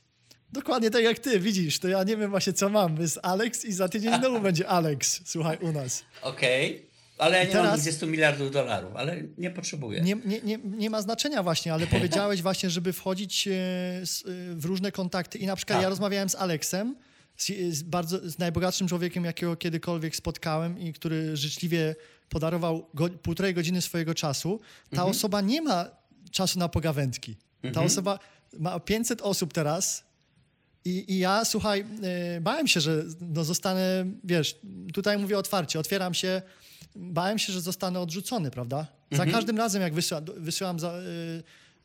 [0.51, 3.01] Dokładnie tak jak ty, widzisz, to ja nie wiem właśnie co mam.
[3.01, 6.03] Jest Alex i za tydzień znowu będzie Alex, słuchaj, u nas.
[6.21, 6.75] Okej.
[6.75, 6.94] Okay.
[7.17, 10.01] Ale ja nie teraz, mam 20 miliardów dolarów, ale nie potrzebuję.
[10.01, 13.55] Nie, nie, nie, nie ma znaczenia właśnie, ale powiedziałeś właśnie, żeby wchodzić e, e,
[14.55, 15.37] w różne kontakty.
[15.37, 15.83] I na przykład tak.
[15.83, 16.95] ja rozmawiałem z Aleksem,
[17.69, 21.95] z, bardzo, z najbogatszym człowiekiem, jakiego kiedykolwiek spotkałem i który życzliwie
[22.29, 24.59] podarował go, półtorej godziny swojego czasu.
[24.89, 25.09] Ta mhm.
[25.09, 25.85] osoba nie ma
[26.31, 27.35] czasu na pogawędki.
[27.61, 27.85] Ta mhm.
[27.85, 28.19] osoba
[28.59, 30.05] ma 500 osób teraz
[30.85, 31.85] i, I, ja, słuchaj,
[32.33, 34.59] yy, bałem się, że no, zostanę, wiesz,
[34.93, 36.41] tutaj mówię otwarcie, otwieram się,
[36.95, 38.87] bałem się, że zostanę odrzucony, prawda?
[39.11, 39.29] Mhm.
[39.29, 41.43] Za każdym razem, jak wysyłam, wysyłam za, yy,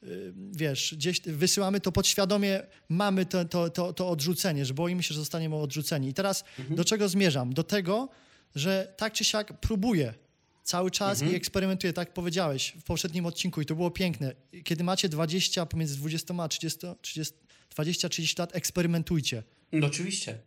[0.09, 5.15] yy, wiesz, gdzieś wysyłamy to podświadomie, mamy to, to, to, to, odrzucenie, że boimy się,
[5.15, 6.09] że zostaniemy odrzuceni.
[6.09, 6.77] I teraz mhm.
[6.77, 7.53] do czego zmierzam?
[7.53, 8.09] Do tego,
[8.55, 10.15] że tak czy siak próbuję
[10.63, 11.33] cały czas mhm.
[11.33, 14.35] i eksperymentuję, tak powiedziałeś w poprzednim odcinku i to było piękne.
[14.65, 17.35] Kiedy macie 20, pomiędzy 20 a 30, 30
[17.77, 19.43] 20-30 lat, eksperymentujcie.
[19.73, 20.39] No, oczywiście,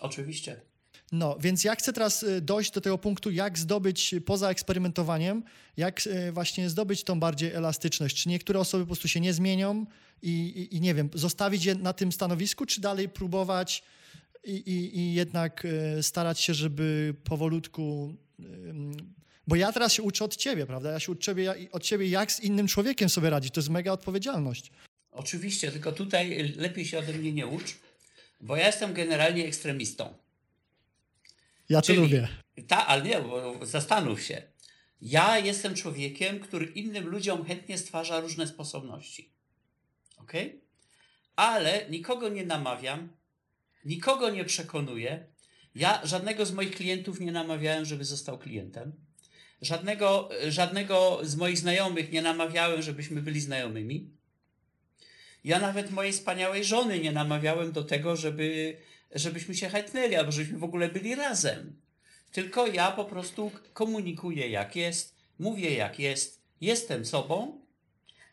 [0.00, 0.60] oczywiście.
[1.12, 5.42] No, więc ja chcę teraz y, dojść do tego punktu, jak zdobyć y, poza eksperymentowaniem,
[5.76, 8.22] jak y, właśnie zdobyć tą bardziej elastyczność.
[8.22, 9.86] Czy niektóre osoby po prostu się nie zmienią
[10.22, 13.82] i, i, i nie wiem, zostawić je na tym stanowisku, czy dalej próbować
[14.44, 15.66] i, i, jednak
[16.02, 18.14] starać się, żeby powolutku.
[19.46, 20.90] Bo ja teraz się uczę od ciebie, prawda?
[20.90, 21.34] Ja się uczę
[21.72, 23.54] od ciebie, jak z innym człowiekiem sobie radzić.
[23.54, 24.70] To jest mega odpowiedzialność.
[25.12, 27.76] Oczywiście, tylko tutaj lepiej się ode mnie nie ucz,
[28.40, 30.14] bo ja jestem generalnie ekstremistą.
[31.70, 32.28] Ja to lubię.
[32.68, 34.42] Ta, ale nie, bo zastanów się.
[35.00, 39.32] Ja jestem człowiekiem, który innym ludziom chętnie stwarza różne sposobności.
[40.16, 40.32] Ok?
[41.36, 43.08] Ale nikogo nie namawiam,
[43.84, 45.26] nikogo nie przekonuję.
[45.74, 48.92] Ja żadnego z moich klientów nie namawiałem, żeby został klientem.
[49.62, 54.10] Żadnego, żadnego z moich znajomych nie namawiałem, żebyśmy byli znajomymi.
[55.44, 58.76] Ja nawet mojej wspaniałej żony nie namawiałem do tego, żeby,
[59.14, 61.80] żebyśmy się chętnęli, albo żebyśmy w ogóle byli razem.
[62.32, 67.60] Tylko ja po prostu komunikuję jak jest, mówię jak jest, jestem sobą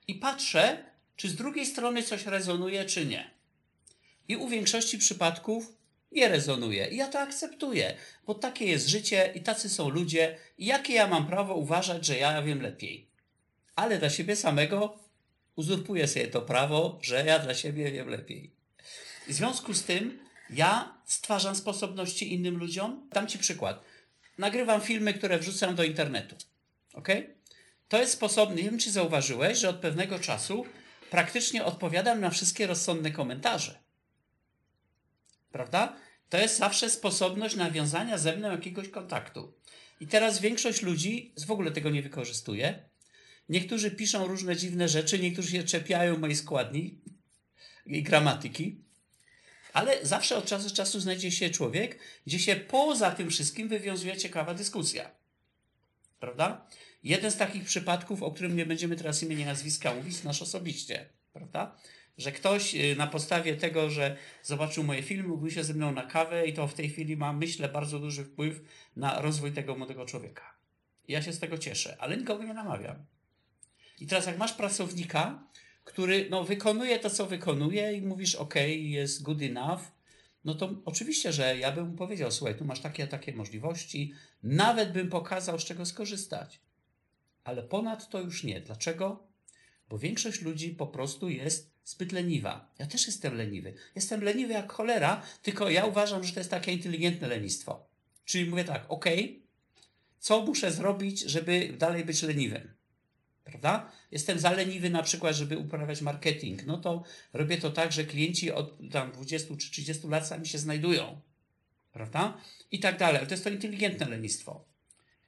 [0.07, 0.83] i patrzę,
[1.15, 3.31] czy z drugiej strony coś rezonuje, czy nie.
[4.27, 5.73] I u większości przypadków
[6.11, 6.87] nie rezonuje.
[6.87, 10.37] I ja to akceptuję, bo takie jest życie i tacy są ludzie.
[10.57, 13.07] I jakie ja mam prawo uważać, że ja wiem lepiej?
[13.75, 14.99] Ale dla siebie samego
[15.55, 18.51] uzurpuję sobie to prawo, że ja dla siebie wiem lepiej.
[19.27, 23.09] W związku z tym ja stwarzam sposobności innym ludziom.
[23.13, 23.83] Dam Ci przykład.
[24.37, 26.35] Nagrywam filmy, które wrzucam do internetu.
[26.93, 27.07] Ok?
[27.87, 30.65] To jest sposobny, nie wiem czy zauważyłeś, że od pewnego czasu
[31.09, 33.79] praktycznie odpowiadam na wszystkie rozsądne komentarze.
[35.51, 35.95] Prawda?
[36.29, 39.53] To jest zawsze sposobność nawiązania ze mną jakiegoś kontaktu.
[39.99, 42.89] I teraz większość ludzi w ogóle tego nie wykorzystuje.
[43.49, 47.01] Niektórzy piszą różne dziwne rzeczy, niektórzy się czepiają mojej składni
[47.85, 48.81] i gramatyki,
[49.77, 54.17] ale zawsze od czasu do czasu znajdzie się człowiek, gdzie się poza tym wszystkim wywiązuje
[54.17, 55.11] ciekawa dyskusja.
[56.19, 56.67] Prawda?
[57.03, 61.09] Jeden z takich przypadków, o którym nie będziemy teraz imienia nazwiska mówić, nasz osobiście.
[61.33, 61.77] Prawda?
[62.17, 66.03] Że ktoś y, na podstawie tego, że zobaczył moje filmy, mówił się ze mną na
[66.03, 68.61] kawę i to w tej chwili ma, myślę, bardzo duży wpływ
[68.95, 70.57] na rozwój tego młodego człowieka.
[71.07, 73.05] Ja się z tego cieszę, ale nikogo nie namawiam.
[73.99, 75.46] I teraz jak masz pracownika,
[75.87, 79.81] który no, wykonuje to, co wykonuje i mówisz, ok, jest good enough,
[80.45, 84.13] no to oczywiście, że ja bym powiedział, słuchaj, tu masz takie, takie możliwości,
[84.43, 86.59] nawet bym pokazał, z czego skorzystać.
[87.43, 88.61] Ale ponad to już nie.
[88.61, 89.27] Dlaczego?
[89.89, 92.71] Bo większość ludzi po prostu jest zbyt leniwa.
[92.79, 93.73] Ja też jestem leniwy.
[93.95, 97.87] Jestem leniwy jak cholera, tylko ja uważam, że to jest takie inteligentne lenistwo.
[98.25, 99.05] Czyli mówię tak, ok,
[100.19, 102.76] Co muszę zrobić, żeby dalej być leniwym?
[103.47, 103.91] Prawda?
[104.11, 106.65] Jestem zaleniwy na przykład, żeby uprawiać marketing.
[106.65, 110.57] No to robię to tak, że klienci od tam 20 czy 30 lat sami się
[110.57, 111.21] znajdują.
[111.91, 112.37] Prawda?
[112.71, 113.17] I tak dalej.
[113.17, 114.65] Ale to jest to inteligentne lenistwo.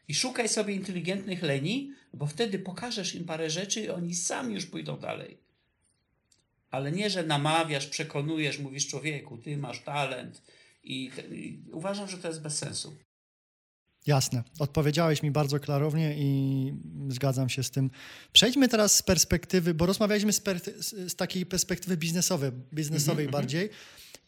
[0.07, 4.65] I szukaj sobie inteligentnych leni, bo wtedy pokażesz im parę rzeczy i oni sami już
[4.65, 5.37] pójdą dalej.
[6.71, 10.41] Ale nie, że namawiasz, przekonujesz, mówisz człowieku, ty masz talent.
[10.83, 12.97] I, i uważam, że to jest bez sensu.
[14.07, 14.43] Jasne.
[14.59, 16.73] Odpowiedziałeś mi bardzo klarownie i
[17.09, 17.91] zgadzam się z tym.
[18.33, 20.41] Przejdźmy teraz z perspektywy, bo rozmawialiśmy z,
[21.07, 23.37] z takiej perspektywy biznesowej, biznesowej mm -hmm.
[23.37, 23.69] bardziej.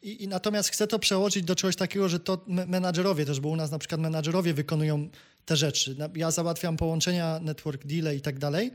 [0.02, 3.56] I, I, natomiast chcę to przełożyć do czegoś takiego, że to menadżerowie też, bo u
[3.56, 5.10] nas na przykład menadżerowie wykonują
[5.46, 5.96] te rzeczy.
[6.16, 8.72] Ja załatwiam połączenia, network deal i tak dalej,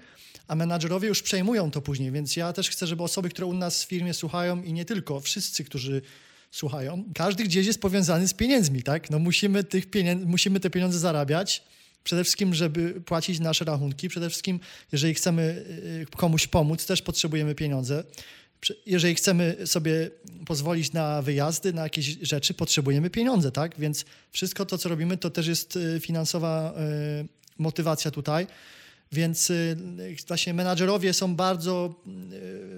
[0.49, 3.85] a menadżerowie już przejmują to później, więc ja też chcę, żeby osoby, które u nas
[3.85, 6.03] w firmie słuchają i nie tylko, wszyscy, którzy
[6.57, 9.11] słuchają, każdy gdzieś jest powiązany z pieniędzmi, tak?
[9.11, 11.63] No musimy, tych pieniędzy, musimy te pieniądze zarabiać,
[12.05, 14.61] przede wszystkim, żeby płacić nasze rachunki, przede wszystkim,
[14.93, 15.65] jeżeli chcemy
[16.13, 18.05] y, komuś pomóc, też potrzebujemy pieniądze.
[18.87, 20.11] Jeżeli chcemy sobie
[20.47, 23.79] pozwolić na wyjazdy, na jakieś rzeczy, potrzebujemy pieniądze, tak?
[23.79, 26.75] Więc wszystko to, co robimy, to też jest y, finansowa
[27.23, 27.29] y,
[27.59, 28.47] motywacja tutaj.
[29.13, 29.77] Więc y,
[30.29, 31.95] właśnie menadżerowie są bardzo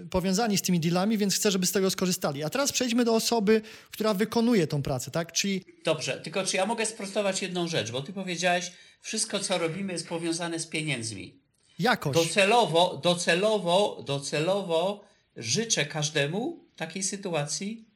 [0.05, 2.45] y, powiązani z tymi dealami, więc chcę, żeby z tego skorzystali.
[2.45, 5.33] A teraz przejdźmy do osoby, która wykonuje tą pracę, tak?
[5.33, 5.64] Czyli...
[5.85, 10.09] Dobrze, tylko czy ja mogę sprostować jedną rzecz, bo ty powiedziałeś, wszystko co robimy jest
[10.09, 11.41] powiązane z pieniędzmi.
[11.79, 12.14] Jakoś.
[12.14, 15.05] Docelowo, docelowo, docelowo
[15.37, 17.89] życzę każdemu takiej sytuacji,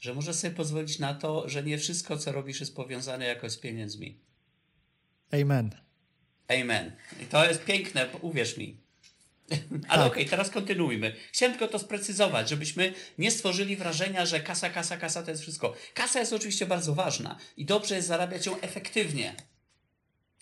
[0.00, 3.58] że może sobie pozwolić na to, że nie wszystko co robisz jest powiązane jakoś z
[3.58, 4.18] pieniędzmi.
[5.32, 5.70] Amen.
[6.60, 6.92] Amen.
[7.22, 8.76] I to jest piękne, uwierz mi.
[9.88, 10.12] Ale tak.
[10.12, 11.14] okej, okay, teraz kontynuujmy.
[11.32, 15.74] Chciałem tylko to sprecyzować, żebyśmy nie stworzyli wrażenia, że kasa, kasa, kasa to jest wszystko.
[15.94, 19.34] Kasa jest oczywiście bardzo ważna i dobrze jest zarabiać ją efektywnie.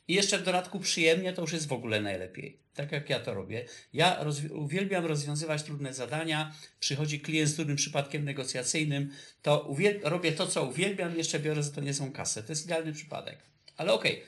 [0.08, 2.58] I jeszcze w dodatku przyjemnie, to już jest w ogóle najlepiej.
[2.74, 3.64] Tak jak ja to robię.
[3.92, 6.54] Ja rozwi uwielbiam rozwiązywać trudne zadania.
[6.80, 9.10] Przychodzi klient z trudnym przypadkiem negocjacyjnym,
[9.42, 12.42] to robię to, co uwielbiam, jeszcze biorę za to niezłą kasę.
[12.42, 13.38] To jest idealny przypadek.
[13.76, 14.26] Ale okej, okay,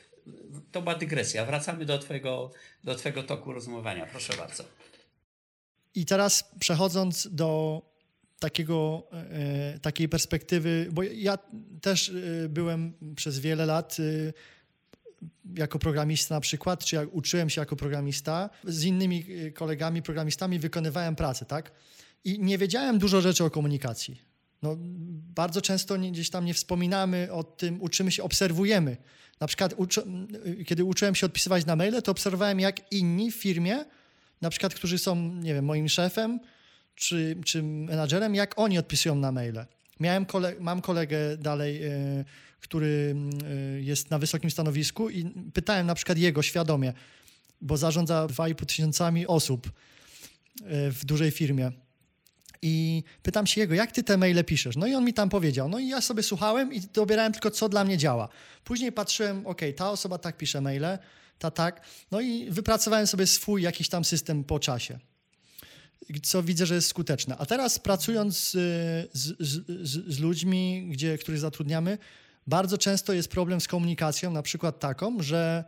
[0.73, 1.47] to była dygresja.
[1.47, 2.51] Wracamy do twojego,
[2.85, 4.07] do twojego toku rozumowania.
[4.07, 4.64] Proszę bardzo.
[5.95, 7.83] I teraz przechodząc do
[8.39, 11.39] takiego, e, takiej perspektywy, bo ja
[11.81, 14.33] też e, byłem przez wiele lat e,
[15.55, 21.16] jako programista na przykład, czy jak uczyłem się jako programista, z innymi kolegami programistami wykonywałem
[21.16, 21.73] pracę, tak?
[22.25, 24.23] I nie wiedziałem dużo rzeczy o komunikacji.
[24.62, 24.77] No,
[25.35, 28.97] bardzo często gdzieś tam nie wspominamy o tym, uczymy się, obserwujemy.
[29.43, 30.03] Na przykład, uczy,
[30.66, 33.84] kiedy uczyłem się odpisywać na maile, to obserwowałem, jak inni w firmie,
[34.40, 36.40] na przykład, którzy są, nie wiem, moim szefem
[36.95, 39.66] czy, czy menadżerem, jak oni odpisują na maile.
[40.01, 42.24] Miałem kole mam kolegę dalej, y,
[42.61, 43.16] który
[43.76, 45.24] y, jest na wysokim stanowisku i
[45.55, 46.93] pytałem na przykład jego świadomie,
[47.61, 49.70] bo zarządza 2,5 tysiącami osób y,
[50.93, 51.72] w dużej firmie
[52.62, 54.76] i pytam się jego, jak ty te maile piszesz?
[54.76, 55.68] No i on mi tam powiedział.
[55.68, 58.28] No i ja sobie słuchałem i dobierałem tylko, co dla mnie działa.
[58.64, 60.98] Później patrzyłem, ok, ta osoba tak pisze maile,
[61.38, 61.80] ta tak.
[62.10, 64.98] No i wypracowałem sobie swój jakiś tam system po czasie,
[66.22, 67.36] co widzę, że jest skuteczne.
[67.38, 68.52] A teraz pracując z,
[69.12, 71.98] z, z, z ludźmi, gdzie, których zatrudniamy,
[72.46, 75.64] bardzo często jest problem z komunikacją, na przykład taką, że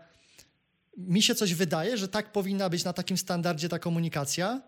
[0.97, 4.62] mi się coś wydaje, że tak powinna być na takim standardzie ta komunikacja,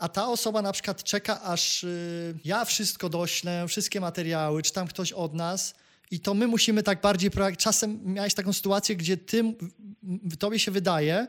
[0.00, 4.86] a ta osoba na przykład czeka, aż y, ja wszystko doślę, wszystkie materiały, czy tam
[4.86, 5.74] ktoś od nas.
[6.10, 7.30] I to my musimy tak bardziej.
[7.58, 9.54] Czasem miałeś taką sytuację, gdzie ty,
[10.38, 11.26] tobie się wydaje,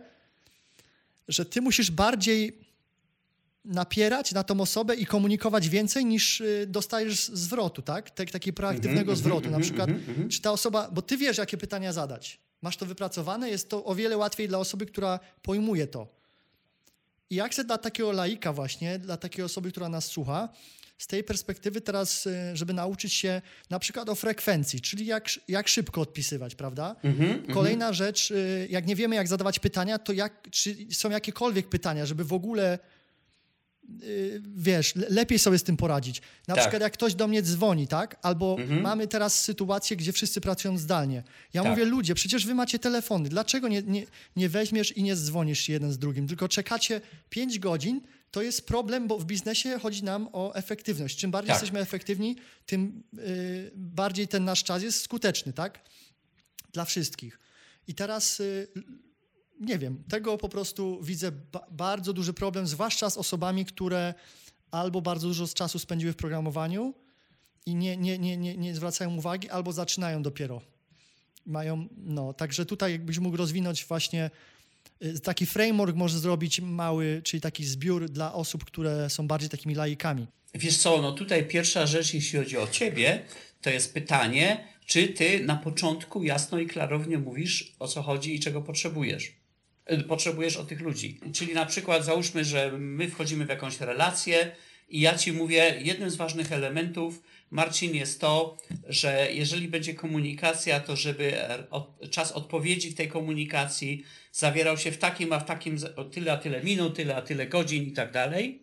[1.28, 2.60] że ty musisz bardziej
[3.66, 8.10] napierać na tą osobę i komunikować więcej niż y, dostajesz zwrotu, tak?
[8.10, 9.50] tak takiego proaktywnego mm -hmm, zwrotu.
[9.50, 9.90] Na mhm, przykład,
[10.30, 12.40] czy ta osoba, bo ty wiesz, jakie pytania zadać.
[12.62, 16.21] Masz to wypracowane, jest to o wiele łatwiej dla osoby, która pojmuje to.
[17.32, 20.50] I jak chcę dla takiego laika właśnie, dla takiej osoby, która nas słucha,
[20.98, 25.68] z tej perspektywy teraz, y, żeby nauczyć się na przykład o frekwencji, czyli jak, jak
[25.68, 26.96] szybko odpisywać, prawda?
[27.04, 27.98] Mm -hmm, Kolejna mm -hmm.
[27.98, 32.24] rzecz, y, jak nie wiemy, jak zadawać pytania, to jak, czy są jakiekolwiek pytania, żeby
[32.24, 32.80] w ogóle
[34.56, 36.22] wiesz, lepiej sobie z tym poradzić.
[36.48, 36.64] Na tak.
[36.64, 38.18] przykład jak ktoś do mnie dzwoni, tak?
[38.22, 38.82] Albo mhm.
[38.82, 41.24] mamy teraz sytuację, gdzie wszyscy pracują zdalnie.
[41.54, 41.72] Ja tak.
[41.72, 43.30] mówię, ludzie, przecież wy macie telefony.
[43.30, 48.02] Dlaczego nie, nie, nie weźmiesz i nie dzwonisz jeden z drugim, tylko czekacie 5 godzin,
[48.32, 51.18] to jest problem, bo w biznesie chodzi nam o efektywność.
[51.18, 51.56] Czym bardziej tak.
[51.56, 52.36] jesteśmy efektywni,
[52.66, 55.80] tym y, bardziej ten nasz czas jest skuteczny, tak?
[56.74, 57.40] Dla wszystkich.
[57.88, 58.68] I teraz y,
[59.62, 64.14] nie wiem, tego po prostu widzę ba bardzo duży problem, zwłaszcza z osobami, które
[64.72, 66.94] albo bardzo dużo czasu spędziły w programowaniu
[67.66, 70.62] i nie, nie, nie, nie, nie zwracają uwagi, albo zaczynają dopiero.
[71.46, 74.32] mają, no, także tutaj jakbyś mógł rozwinąć właśnie
[75.04, 79.76] y, taki framework może zrobić mały, czyli taki zbiór dla osób, które są bardziej takimi
[79.76, 80.28] laikami.
[80.54, 83.26] Wiesz co, no tutaj pierwsza rzecz, jeśli chodzi o ciebie,
[83.62, 88.40] to jest pytanie, czy ty na początku jasno i klarownie mówisz, o co chodzi i
[88.40, 89.41] czego potrzebujesz.
[89.92, 91.20] Y, potrzebujesz od tych ludzi.
[91.34, 94.52] Czyli na przykład załóżmy, że my wchodzimy w jakąś relację
[94.90, 100.80] i ja ci mówię, jednym z ważnych elementów, Marcin, jest to, że jeżeli będzie komunikacja,
[100.80, 101.34] to żeby
[102.10, 105.78] czas odpowiedzi w tej komunikacji zawierał się w takim, a w takim
[106.12, 108.62] tyle, a tyle minut, tyle, a tyle godzin i tak dalej.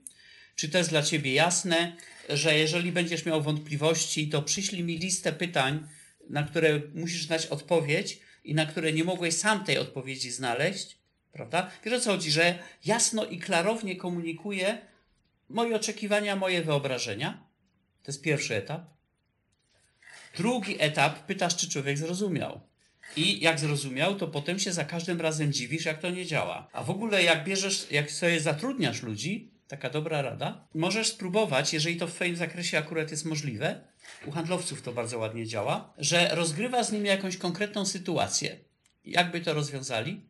[0.56, 1.96] Czy to jest dla ciebie jasne,
[2.28, 5.86] że jeżeli będziesz miał wątpliwości, to przyślij mi listę pytań,
[6.30, 10.97] na które musisz znać odpowiedź i na które nie mogłeś sam tej odpowiedzi znaleźć,
[11.32, 11.70] prawda?
[11.84, 14.78] Wiesz o co chodzi, że jasno i klarownie komunikuję
[15.48, 17.44] moje oczekiwania, moje wyobrażenia.
[18.02, 18.82] To jest pierwszy etap.
[20.36, 22.60] Drugi etap, pytasz, czy człowiek zrozumiał.
[23.16, 26.68] I jak zrozumiał, to potem się za każdym razem dziwisz, jak to nie działa.
[26.72, 31.96] A w ogóle, jak bierzesz, jak sobie zatrudniasz ludzi, taka dobra rada, możesz spróbować, jeżeli
[31.96, 33.80] to w Twoim zakresie akurat jest możliwe,
[34.26, 38.58] u handlowców to bardzo ładnie działa, że rozgrywa z nimi jakąś konkretną sytuację.
[39.04, 40.28] Jakby to rozwiązali?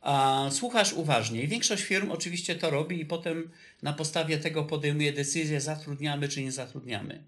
[0.00, 1.42] A słuchasz uważnie.
[1.42, 3.50] I większość firm oczywiście to robi i potem
[3.82, 7.24] na podstawie tego podejmuje decyzję, zatrudniamy czy nie zatrudniamy.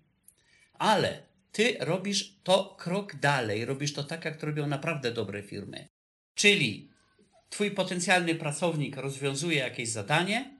[0.75, 5.89] Ale ty robisz to krok dalej, robisz to tak, jak to robią naprawdę dobre firmy.
[6.35, 6.91] Czyli
[7.51, 10.57] twój potencjalny pracownik rozwiązuje jakieś zadanie,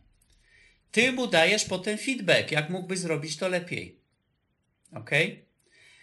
[0.91, 4.01] ty mu dajesz potem feedback, jak mógłby zrobić to lepiej.
[4.95, 5.11] Ok?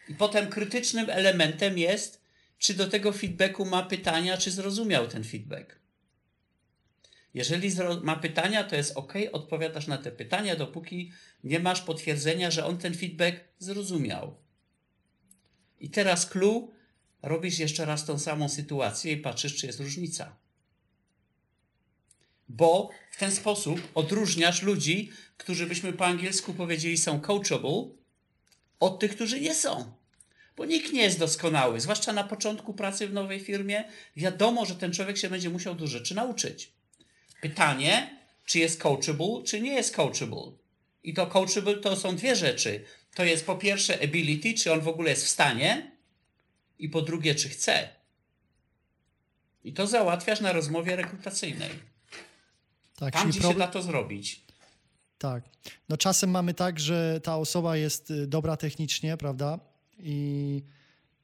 [0.10, 2.22] I potem krytycznym elementem jest,
[2.58, 5.79] czy do tego feedbacku ma pytania, czy zrozumiał ten feedback.
[7.34, 7.72] Jeżeli
[8.04, 11.12] ma pytania, to jest ok, odpowiadasz na te pytania, dopóki
[11.44, 14.36] nie masz potwierdzenia, że on ten feedback zrozumiał.
[15.80, 16.72] I teraz clue,
[17.22, 20.36] robisz jeszcze raz tą samą sytuację i patrzysz, czy jest różnica.
[22.50, 27.90] Bo w ten sposób odróżniasz ludzi, którzy byśmy po angielsku powiedzieli są coachable,
[28.80, 29.94] od tych, którzy nie są.
[30.56, 33.84] Bo nikt nie jest doskonały, zwłaszcza na początku pracy w nowej firmie.
[34.16, 36.79] Wiadomo, że ten człowiek się będzie musiał dużo rzeczy nauczyć.
[37.42, 40.52] Pytanie, czy jest coachable, czy nie jest coachable.
[41.04, 42.86] I to coachable to są dwie rzeczy.
[43.16, 45.92] To jest po pierwsze ability, czy on w ogóle jest w stanie,
[46.80, 47.90] i po drugie, czy chce.
[49.64, 51.70] I to załatwiasz na rozmowie rekrutacyjnej.
[52.96, 53.62] Tak, Tam, gdzie problem...
[53.62, 54.42] się da to zrobić.
[55.18, 55.44] Tak.
[55.90, 59.60] No czasem mamy tak, że ta osoba jest y, dobra technicznie, prawda?
[60.00, 60.62] I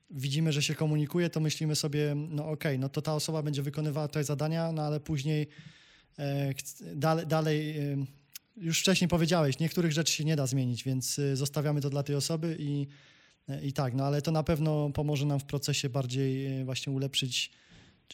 [0.10, 3.62] widzimy, że się komunikuje, to myślimy sobie, no okej, okay, no to ta osoba będzie
[3.62, 5.48] wykonywała te zadania, no ale później
[6.96, 8.06] dalej, dalej e,
[8.58, 12.16] już wcześniej powiedziałeś, niektórych rzeczy się nie da zmienić, więc y, zostawiamy to dla tej
[12.16, 12.88] osoby i,
[13.64, 17.52] i tak, no ale to na pewno pomoże nam w procesie bardziej właśnie ulepszyć,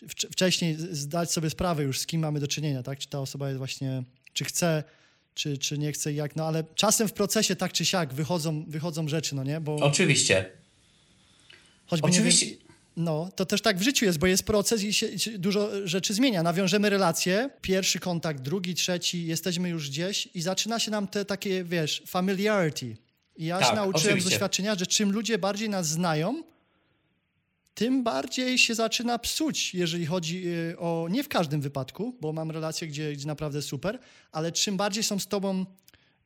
[0.09, 2.99] wcześniej zdać sobie sprawę już z kim mamy do czynienia, tak?
[2.99, 4.83] Czy ta osoba jest właśnie, czy chce,
[5.33, 8.65] czy, czy nie chce i jak, no ale czasem w procesie tak czy siak wychodzą,
[8.67, 9.61] wychodzą rzeczy, no nie?
[9.61, 10.49] Bo Oczywiście.
[11.85, 12.45] Choćby Oczywiście.
[12.45, 15.87] Nie wiem, no, to też tak w życiu jest, bo jest proces i się, dużo
[15.87, 16.43] rzeczy zmienia.
[16.43, 21.63] Nawiążemy relacje, pierwszy kontakt, drugi, trzeci, jesteśmy już gdzieś i zaczyna się nam te takie,
[21.63, 22.97] wiesz, familiarity.
[23.35, 24.29] I ja tak, się nauczyłem oczywiście.
[24.29, 26.43] z doświadczenia, że czym ludzie bardziej nas znają,
[27.73, 32.51] tym bardziej się zaczyna psuć, jeżeli chodzi y, o, nie w każdym wypadku, bo mam
[32.51, 33.99] relacje, gdzie, gdzie naprawdę super,
[34.31, 35.65] ale czym bardziej są z tobą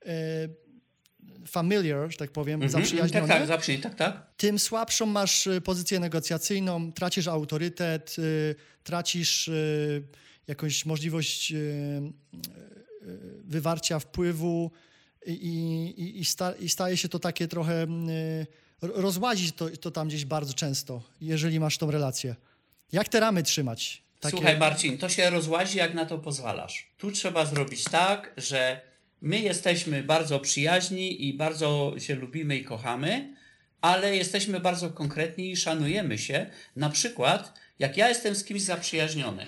[0.05, 0.09] y,
[1.47, 4.27] familiar, że tak powiem, mm -hmm, zaprzyjaźnione, tak, tak, zaprzyj, tak, tak.
[4.37, 10.03] tym słabszą masz y, pozycję negocjacyjną, tracisz autorytet, y, tracisz y,
[10.47, 11.53] jakąś możliwość
[13.43, 14.71] wywarcia wpływu
[15.25, 15.33] i,
[15.97, 17.87] i, i, sta, i staje się to takie trochę,
[18.81, 22.35] rozłazić to, to tam gdzieś bardzo często, jeżeli masz tą relację.
[22.91, 24.03] Jak te ramy trzymać?
[24.19, 24.37] Takie...
[24.37, 26.87] Słuchaj Marcin, to się rozłazi, jak na to pozwalasz.
[26.97, 28.81] Tu trzeba zrobić tak, że
[29.21, 33.35] My jesteśmy bardzo przyjaźni i bardzo się lubimy i kochamy,
[33.81, 36.49] ale jesteśmy bardzo konkretni i szanujemy się.
[36.75, 39.45] Na przykład, jak ja jestem z kimś zaprzyjaźniony,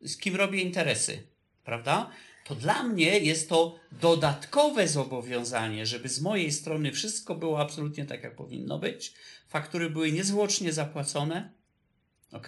[0.00, 1.22] z kim robię interesy,
[1.64, 2.10] prawda?
[2.44, 8.22] To dla mnie jest to dodatkowe zobowiązanie, żeby z mojej strony wszystko było absolutnie tak,
[8.22, 9.14] jak powinno być.
[9.48, 11.52] Faktury były niezwłocznie zapłacone,
[12.32, 12.46] ok?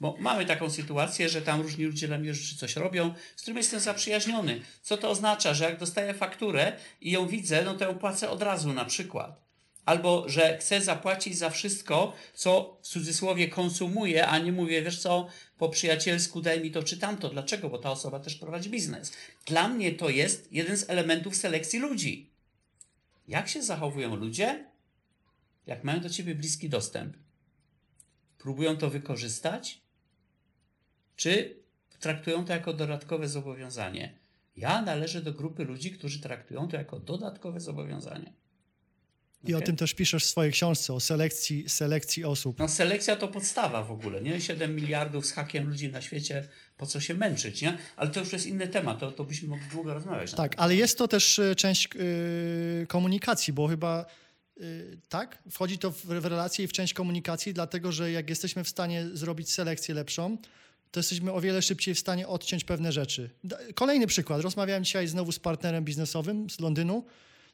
[0.00, 3.58] Bo mamy taką sytuację, że tam różni ludzie dla mnie rzeczy coś robią, z którymi
[3.58, 4.60] jestem zaprzyjaźniony.
[4.82, 5.54] Co to oznacza?
[5.54, 9.48] Że jak dostaję fakturę i ją widzę, no to ją płacę od razu na przykład.
[9.84, 15.28] Albo, że chcę zapłacić za wszystko, co w cudzysłowie konsumuję, a nie mówię, wiesz co,
[15.58, 17.28] po przyjacielsku daj mi to czy tamto.
[17.28, 17.68] Dlaczego?
[17.68, 19.12] Bo ta osoba też prowadzi biznes.
[19.46, 22.30] Dla mnie to jest jeden z elementów selekcji ludzi.
[23.28, 24.64] Jak się zachowują ludzie,
[25.66, 27.16] jak mają do ciebie bliski dostęp?
[28.38, 29.80] próbują to wykorzystać,
[31.18, 31.56] czy
[32.00, 34.18] traktują to jako dodatkowe zobowiązanie.
[34.56, 38.32] Ja należę do grupy ludzi, którzy traktują to jako dodatkowe zobowiązanie.
[39.44, 39.62] I okay?
[39.62, 42.58] o tym też piszesz w swojej książce, o selekcji, selekcji osób.
[42.58, 44.40] No selekcja to podstawa w ogóle, nie?
[44.40, 47.78] 7 miliardów z hakiem ludzi na świecie, po co się męczyć, nie?
[47.96, 50.32] Ale to już jest inny temat, to, to byśmy mogli długo rozmawiać.
[50.32, 54.06] Tak, ale jest to też e, część yy, komunikacji, bo chyba
[54.56, 58.64] yy, tak, wchodzi to w, w relację i w część komunikacji, dlatego że jak jesteśmy
[58.64, 60.38] w stanie zrobić selekcję lepszą,
[60.90, 63.30] to jesteśmy o wiele szybciej w stanie odciąć pewne rzeczy.
[63.74, 64.40] Kolejny przykład.
[64.40, 67.04] Rozmawiałem dzisiaj znowu z partnerem biznesowym z Londynu,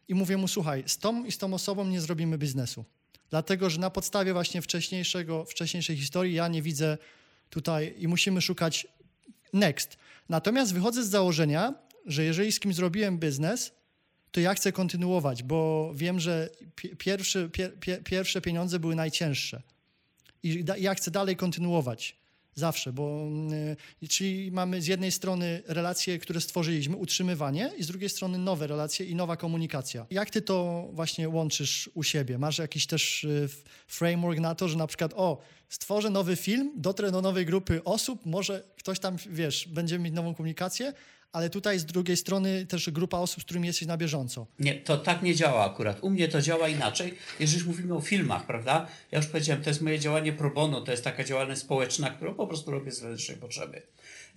[0.08, 2.84] i mówię mu, słuchaj, z tą i z tą osobą nie zrobimy biznesu.
[3.30, 6.98] Dlatego, że na podstawie właśnie wcześniejszego, wcześniejszej historii ja nie widzę
[7.50, 8.86] tutaj i musimy szukać
[9.52, 9.96] next.
[10.28, 11.74] Natomiast wychodzę z założenia,
[12.06, 13.72] że jeżeli z kimś zrobiłem biznes,
[14.30, 16.50] to ja chcę kontynuować, bo wiem, że
[16.98, 17.72] pierwsze, pier,
[18.04, 19.62] pierwsze pieniądze były najcięższe.
[20.42, 22.16] I ja chcę dalej kontynuować.
[22.54, 23.28] Zawsze, bo
[24.02, 28.66] y, czyli mamy z jednej strony relacje, które stworzyliśmy, utrzymywanie, i z drugiej strony nowe
[28.66, 30.06] relacje i nowa komunikacja.
[30.10, 32.38] Jak ty to właśnie łączysz u siebie?
[32.38, 33.48] Masz jakiś też y,
[33.86, 38.26] framework na to, że na przykład, o, stworzę nowy film, dotrę do nowej grupy osób,
[38.26, 40.92] może ktoś tam, wiesz, będziemy mieć nową komunikację,
[41.34, 44.46] ale tutaj z drugiej strony też grupa osób, z którymi jesteś na bieżąco.
[44.58, 45.98] Nie, to tak nie działa akurat.
[46.00, 47.14] U mnie to działa inaczej.
[47.40, 48.86] Jeżeli mówimy o filmach, prawda?
[49.12, 52.34] Ja już powiedziałem, to jest moje działanie pro bono, to jest taka działalność społeczna, którą
[52.34, 53.82] po prostu robię z wewnętrznej potrzeby.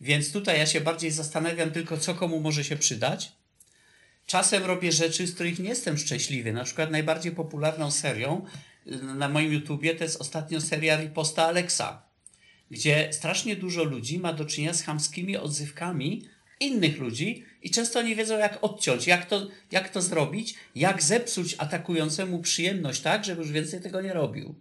[0.02, 3.32] Więc tutaj ja się bardziej zastanawiam tylko, co komu może się przydać.
[4.26, 6.54] Czasem robię rzeczy, z których nie jestem szczęśliwy.
[6.54, 8.46] Na przykład najbardziej popularną serią
[8.88, 12.02] y, na moim YouTubie to jest ostatnio seria Riposta Alexa,
[12.72, 18.16] gdzie strasznie dużo ludzi ma do czynienia z chamskimi odzywkami innych ludzi i często nie
[18.16, 23.52] wiedzą, jak odciąć, jak to, jak to zrobić, jak zepsuć atakującemu przyjemność tak, żeby już
[23.52, 24.56] więcej tego nie robił.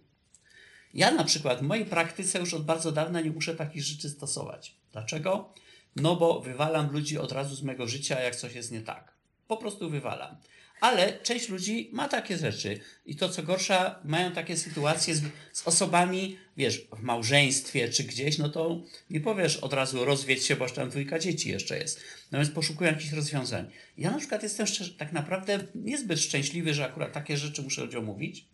[0.93, 4.75] Ja na przykład w mojej praktyce już od bardzo dawna nie muszę takich rzeczy stosować.
[4.91, 5.53] Dlaczego?
[5.95, 9.13] No bo wywalam ludzi od razu z mego życia, jak coś jest nie tak.
[9.47, 10.35] Po prostu wywalam.
[10.81, 15.21] Ale część ludzi ma takie rzeczy i to co gorsza, mają takie sytuacje z,
[15.53, 20.55] z, osobami, wiesz, w małżeństwie czy gdzieś, no to nie powiesz od razu rozwiedź się,
[20.55, 22.01] bo tam dwójka dzieci jeszcze jest.
[22.31, 23.71] Natomiast poszukują jakichś rozwiązań.
[23.97, 28.05] Ja na przykład jestem szczerze, tak naprawdę niezbyt szczęśliwy, że akurat takie rzeczy muszę ludziom
[28.05, 28.47] mówić.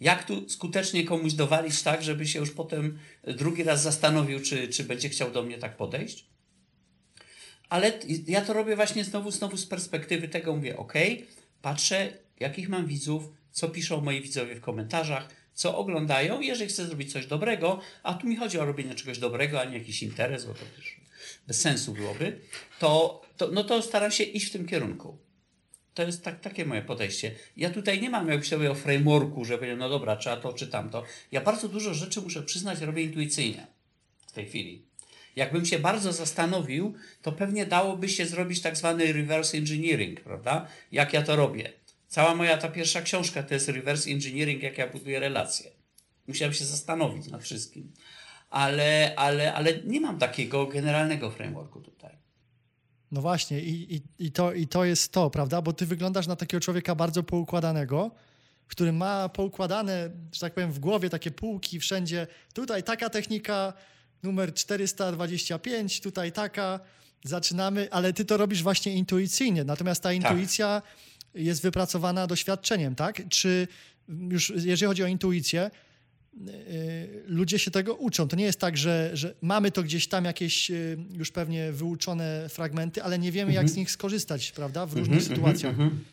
[0.00, 4.84] Jak tu skutecznie komuś dowalić tak, żeby się już potem drugi raz zastanowił, czy, czy
[4.84, 6.26] będzie chciał do mnie tak podejść?
[7.68, 7.92] Ale
[8.26, 10.92] ja to robię właśnie znowu, znowu z perspektywy tego, mówię, ok,
[11.62, 17.12] patrzę, jakich mam widzów, co piszą moi widzowie w komentarzach, co oglądają, jeżeli chcę zrobić
[17.12, 20.54] coś dobrego, a tu mi chodzi o robienie czegoś dobrego, a nie jakiś interes, bo
[20.54, 20.96] to też
[21.46, 22.40] bez sensu byłoby,
[22.78, 25.18] to, to, no to staram się iść w tym kierunku.
[25.94, 27.34] To jest tak, takie moje podejście.
[27.56, 30.66] Ja tutaj nie mam, jakbyś sobie o frameworku, że powiem, no dobra, trzeba to czy
[30.66, 31.04] tamto.
[31.32, 33.66] Ja bardzo dużo rzeczy muszę przyznać, robię intuicyjnie
[34.26, 34.87] w tej chwili.
[35.38, 40.66] Jakbym się bardzo zastanowił, to pewnie dałoby się zrobić tak zwany reverse engineering, prawda?
[40.92, 41.72] Jak ja to robię.
[42.08, 45.70] Cała moja ta pierwsza książka to jest reverse engineering, jak ja buduję relacje.
[46.28, 47.92] Musiałem się zastanowić nad wszystkim.
[48.50, 52.16] Ale, ale, ale nie mam takiego generalnego frameworku tutaj.
[53.12, 55.62] No właśnie, i, i, i, to, i to jest to, prawda?
[55.62, 58.10] Bo ty wyglądasz na takiego człowieka bardzo poukładanego,
[58.66, 62.26] który ma poukładane, że tak powiem, w głowie takie półki wszędzie.
[62.54, 63.72] Tutaj taka technika,
[64.22, 66.80] numer 425, tutaj taka,
[67.24, 70.16] zaczynamy, ale ty to robisz właśnie intuicyjnie, natomiast ta tak.
[70.16, 71.42] intuicja tak.
[71.42, 73.28] jest wypracowana doświadczeniem, tak?
[73.28, 73.68] Czy
[74.08, 75.70] już jeżeli chodzi o intuicję,
[76.40, 76.52] yy,
[77.26, 78.28] ludzie się tego uczą.
[78.28, 82.48] To nie jest tak, że, że mamy to gdzieś tam jakieś yy, już pewnie wyuczone
[82.48, 83.74] fragmenty, ale nie wiemy, jak mhm.
[83.74, 84.86] z nich skorzystać, prawda?
[84.86, 85.72] W różnych mhm, sytuacjach.
[85.72, 86.04] Mhm,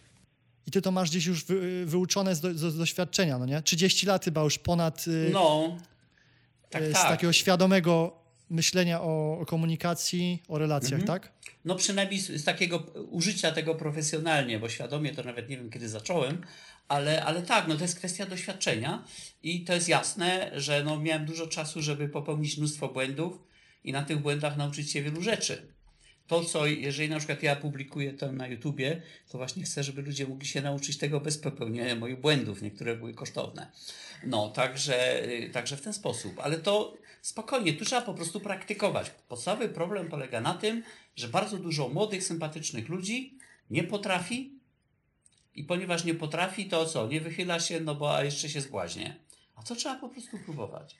[0.67, 3.61] I ty to masz gdzieś już wy, wyuczone z, do, z, doświadczenia, no nie?
[3.61, 5.07] 30 lat chyba już ponad...
[5.07, 5.77] Yy, no
[6.83, 7.11] tak, z tak.
[7.11, 11.07] takiego świadomego myślenia o, o komunikacji, o relacjach, mhm.
[11.07, 11.31] tak?
[11.65, 15.89] No przynajmniej z, z, takiego użycia tego profesjonalnie, bo świadomie to nawet nie wiem, kiedy
[15.89, 16.41] zacząłem,
[16.87, 19.03] ale, ale tak, no to jest kwestia doświadczenia
[19.43, 23.43] i to jest jasne, że no miałem dużo czasu, żeby popełnić mnóstwo błędów
[23.83, 25.74] i na tych błędach nauczyć się wielu rzeczy.
[26.27, 30.27] To, co jeżeli na przykład ja publikuję to na YouTubie, to właśnie chcę, żeby ludzie
[30.27, 32.61] mogli się nauczyć tego bez popełnienia moich błędów.
[32.61, 33.71] Niektóre były kosztowne.
[34.23, 36.39] No, także, y, także w ten sposób.
[36.39, 39.11] Ale to spokojnie, tu trzeba po prostu praktykować.
[39.27, 40.83] Podstawowy problem polega na tym,
[41.15, 43.37] że bardzo dużo młodych, sympatycznych ludzi
[43.69, 44.51] nie potrafi
[45.55, 47.07] i ponieważ nie potrafi, to co?
[47.07, 49.15] Nie wychyla się, no bo a jeszcze się zbłaźnie.
[49.55, 50.95] A co trzeba po prostu próbować?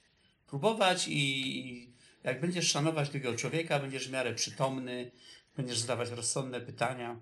[0.47, 1.89] Próbować i
[2.25, 5.11] jak będziesz szanować drugiego człowieka, będziesz w miarę przytomny,
[5.57, 7.19] będziesz zadawać rozsądne pytania,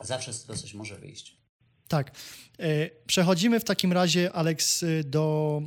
[0.00, 1.36] zawsze z tego coś może wyjść.
[1.88, 2.10] Tak.
[2.58, 5.62] E, przechodzimy w takim razie, Alex, do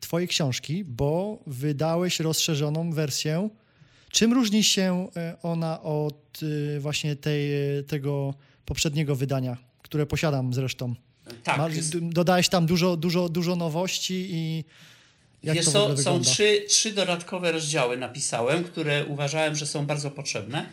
[0.00, 3.48] Twojej książki, bo wydałeś rozszerzoną wersję.
[4.10, 6.40] Czym różni się e, ona od
[6.76, 7.50] e, właśnie tej,
[7.86, 10.94] tego poprzedniego wydania, które posiadam zresztą?
[11.42, 11.72] Tak.
[12.00, 14.64] Dodałeś tam dużo, dużo, dużo nowości i
[15.52, 20.72] Wiesz, są, są trzy, trzy dodatkowe rozdziały napisałem, które uważałem, że są bardzo potrzebne.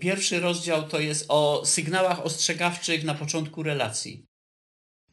[0.00, 4.26] Pierwszy rozdział to jest o sygnałach ostrzegawczych na początku relacji.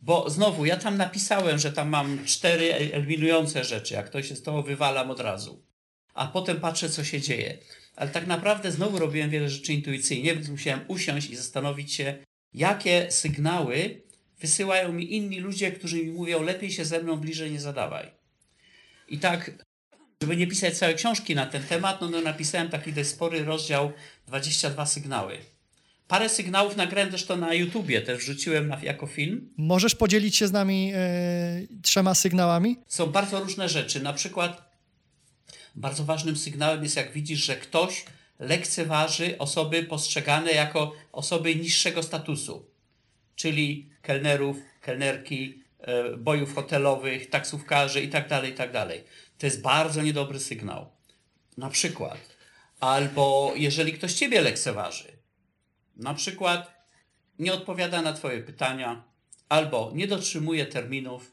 [0.02, 4.44] Bo znowu, ja tam napisałem, że tam mam cztery eliminujące rzeczy, jak to się z
[4.44, 5.66] toho wywalam od razu.
[6.14, 7.58] A potem patrzę, co się dzieje.
[7.96, 13.12] Ale tak naprawdę znowu robiłem wiele rzeczy intuicyjnie, więc musiałem usiąść i zastanowić się, jakie
[13.12, 14.08] sygnały
[14.40, 18.17] wysyłają mi inni ludzie, którzy mi mówią, lepiej się ze mną bliżej nie zadawaj.
[19.08, 19.52] I tak,
[20.22, 23.92] żeby nie pisać całej książki na ten temat, no, no napisałem taki dość spory rozdział
[24.28, 25.38] 22 sygnały.
[26.08, 29.54] Parę sygnałów nagrałem też to na YouTubie, też wrzuciłem na, jako film.
[29.58, 31.00] Możesz podzielić się z nami e,
[31.82, 32.78] trzema sygnałami?
[32.88, 34.04] Są bardzo różne rzeczy.
[34.04, 34.72] Na przykład
[35.76, 38.06] bardzo ważnym sygnałem jest, jak widzisz, że ktoś
[38.40, 42.66] lekceważy osoby postrzegane jako osoby niższego statusu,
[43.36, 45.64] czyli kelnerów, kelnerki,
[46.18, 48.72] bojów hotelowych, taksówkarzy itd., tak itd.
[48.74, 48.98] Tak
[49.38, 50.90] to jest bardzo niedobry sygnał.
[51.58, 52.18] Na przykład.
[52.80, 55.18] Albo jeżeli ktoś ciebie lekceważy,
[55.96, 56.72] na przykład
[57.40, 59.04] nie odpowiada na twoje pytania,
[59.50, 61.32] albo nie dotrzymuje terminów,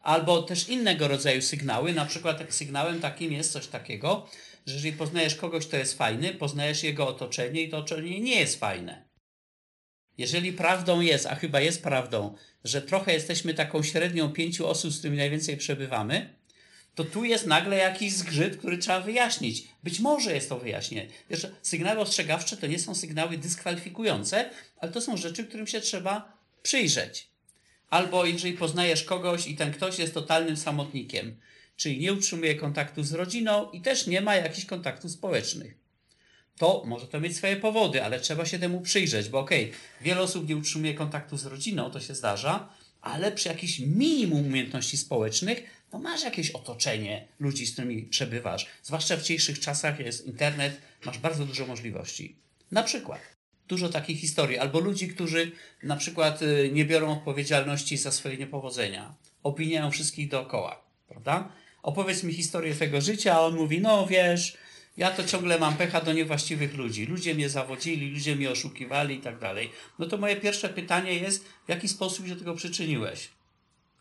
[0.00, 1.92] albo też innego rodzaju sygnały.
[1.92, 4.26] Na przykład sygnałem takim jest coś takiego,
[4.66, 8.60] że jeżeli poznajesz kogoś, kto jest fajny, poznajesz jego otoczenie i to otoczenie nie jest
[8.60, 9.05] fajne.
[10.18, 14.98] Jeżeli prawdą jest, a chyba jest prawdą, że trochę jesteśmy taką średnią pięciu osób, z
[14.98, 16.34] którymi najwięcej przebywamy,
[16.94, 19.68] to tu jest nagle jakiś zgrzyt, który trzeba wyjaśnić.
[19.84, 21.08] Być może jest to wyjaśnienie.
[21.30, 26.38] Wiesz, sygnały ostrzegawcze to nie są sygnały dyskwalifikujące, ale to są rzeczy, którym się trzeba
[26.62, 27.28] przyjrzeć.
[27.90, 31.36] Albo jeżeli poznajesz kogoś i ten ktoś jest totalnym samotnikiem,
[31.76, 35.85] czyli nie utrzymuje kontaktu z rodziną i też nie ma jakichś kontaktów społecznych.
[36.58, 40.20] To może to mieć swoje powody, ale trzeba się temu przyjrzeć, bo okej, okay, wiele
[40.20, 42.68] osób nie utrzymuje kontaktu z rodziną, to się zdarza,
[43.00, 48.66] ale przy jakimś minimum umiejętności społecznych, to masz jakieś otoczenie ludzi, z którymi przebywasz.
[48.82, 52.36] Zwłaszcza w dzisiejszych czasach jest internet, masz bardzo dużo możliwości.
[52.70, 53.20] Na przykład
[53.68, 55.52] dużo takich historii, albo ludzi, którzy
[55.82, 61.48] na przykład y, nie biorą odpowiedzialności za swoje niepowodzenia, opiniają wszystkich dookoła, prawda?
[61.82, 64.56] Opowiedz mi historię twojego życia, a on mówi, no wiesz,
[64.96, 67.06] ja to ciągle mam pecha do niewłaściwych ludzi.
[67.06, 69.70] Ludzie mnie zawodzili, ludzie mnie oszukiwali i tak dalej.
[69.98, 73.28] No to moje pierwsze pytanie jest, w jaki sposób się do tego przyczyniłeś?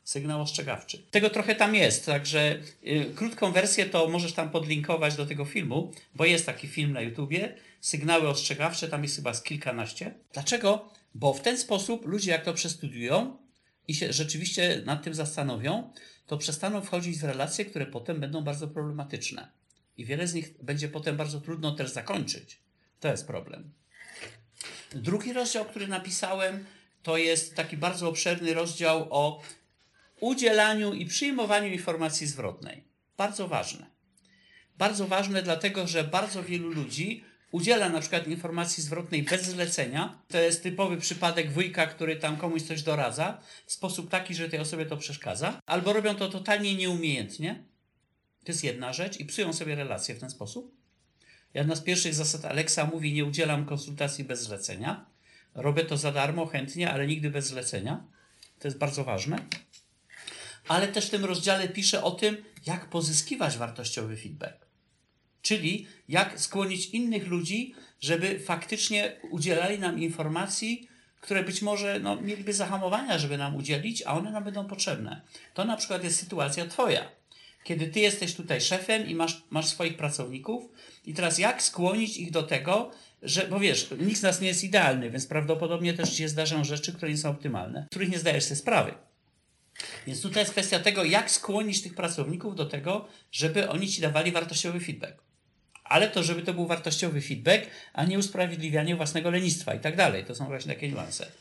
[0.03, 1.03] Sygnał ostrzegawczy.
[1.11, 5.91] Tego trochę tam jest, także y, krótką wersję to możesz tam podlinkować do tego filmu,
[6.15, 10.13] bo jest taki film na YouTubie, sygnały ostrzegawcze, tam jest chyba z kilkanaście.
[10.33, 10.89] Dlaczego?
[11.15, 13.37] Bo w ten sposób ludzie jak to przestudiują
[13.87, 15.93] i się rzeczywiście nad tym zastanowią,
[16.27, 19.47] to przestaną wchodzić w relacje, które potem będą bardzo problematyczne.
[19.97, 22.59] I wiele z nich będzie potem bardzo trudno też zakończyć.
[22.99, 23.71] To jest problem.
[24.91, 26.65] Drugi rozdział, który napisałem,
[27.03, 29.41] to jest taki bardzo obszerny rozdział o
[30.19, 32.83] udzielaniu i przyjmowaniu informacji zwrotnej.
[33.17, 33.85] Bardzo ważne.
[34.77, 40.21] Bardzo ważne, dlatego że bardzo wielu ludzi udziela na przykład informacji zwrotnej bez zlecenia.
[40.27, 44.59] To jest typowy przypadek wujka, który tam komuś coś doradza w sposób taki, że tej
[44.59, 47.63] osobie to przeszkadza, albo robią to totalnie nieumiejętnie.
[48.45, 50.75] To jest jedna rzecz i psują sobie relacje w ten sposób.
[51.53, 55.05] Jedna z pierwszych zasad Alexa mówi: Nie udzielam konsultacji bez zlecenia.
[55.55, 58.03] Robię to za darmo, chętnie, ale nigdy bez zlecenia.
[58.59, 59.45] To jest bardzo ważne.
[60.67, 64.65] Ale też w tym rozdziale pisze o tym, jak pozyskiwać wartościowy feedback.
[65.41, 70.87] Czyli jak skłonić innych ludzi, żeby faktycznie udzielali nam informacji,
[71.21, 75.21] które być może no, mieliby zahamowania, żeby nam udzielić, a one nam będą potrzebne.
[75.53, 77.11] To na przykład jest sytuacja Twoja
[77.65, 80.63] kiedy ty jesteś tutaj szefem i masz, masz swoich pracowników
[81.05, 82.91] i teraz jak skłonić ich do tego,
[83.21, 86.63] że, bo wiesz, nikt z nas nie jest idealny, więc prawdopodobnie też ci się zdarzą
[86.63, 88.93] rzeczy, które nie są optymalne, których nie zdajesz sobie sprawy.
[90.07, 94.31] Więc tutaj jest kwestia tego, jak skłonić tych pracowników do tego, żeby oni ci dawali
[94.31, 95.23] wartościowy feedback.
[95.83, 100.25] Ale to, żeby to był wartościowy feedback, a nie usprawiedliwianie własnego lenistwa i tak dalej.
[100.25, 101.31] To są właśnie takie niuanse.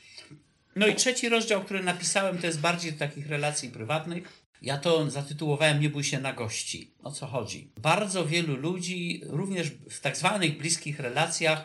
[0.76, 4.43] No i trzeci rozdział, który napisałem, to jest bardziej do takich relacji prywatnych.
[4.64, 6.90] Ja to zatytułowałem Nie bój się na gości.
[7.02, 7.70] O co chodzi?
[7.76, 11.64] Bardzo wielu ludzi, również w tak zwanych bliskich relacjach,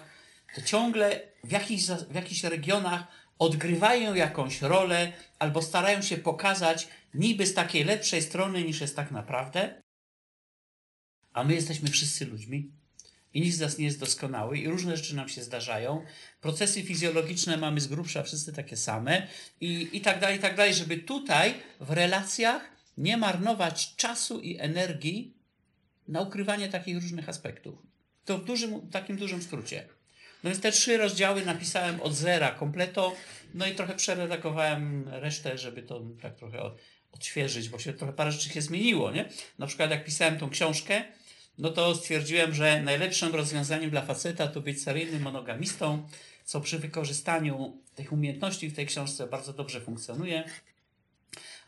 [0.56, 3.08] to ciągle w jakichś, w jakichś regionach
[3.39, 9.12] odgrywają jakąś rolę albo starają się pokazać niby z takiej lepszej strony niż jest tak
[9.12, 9.82] naprawdę.
[11.34, 12.72] A my jesteśmy wszyscy ludźmi
[13.34, 16.06] i nikt z nas nie jest doskonały i różne rzeczy nam się zdarzają.
[16.41, 19.28] Procesy fizjologiczne mamy z grubsza wszyscy takie same
[19.62, 24.58] i, i tak dalej, i tak dalej, żeby tutaj w relacjach nie marnować czasu i
[24.60, 25.34] energii
[26.08, 27.80] na ukrywanie takich różnych aspektów.
[28.26, 29.88] To w dużym, takim dużym skrócie.
[30.43, 33.16] No więc te trzy rozdziały napisałem od zera, kompleto,
[33.54, 36.72] no i trochę przeredagowałem resztę, żeby to tak trochę
[37.12, 39.30] odświeżyć, bo się trochę parę rzeczy się zmieniło, nie?
[39.60, 41.04] Na przykład jak pisałem tą książkę,
[41.58, 46.08] no to stwierdziłem, że najlepszym rozwiązaniem dla faceta to być seryjnym monogamistą,
[46.45, 50.43] co przy wykorzystaniu tych umiejętności w tej książce bardzo dobrze funkcjonuje.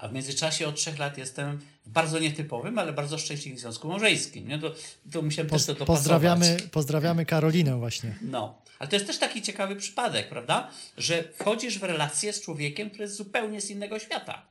[0.01, 4.47] A w międzyczasie od trzech lat jestem w bardzo nietypowym, ale bardzo szczęśliwym związku małżeńskim.
[4.47, 4.59] Nie?
[4.59, 4.75] To,
[5.11, 8.15] to musiałem Poz, też to pozdrawiamy, pozdrawiamy Karolinę właśnie.
[8.21, 10.69] No, ale to jest też taki ciekawy przypadek, prawda?
[10.97, 14.45] Że wchodzisz w relację z człowiekiem, który jest zupełnie z innego świata.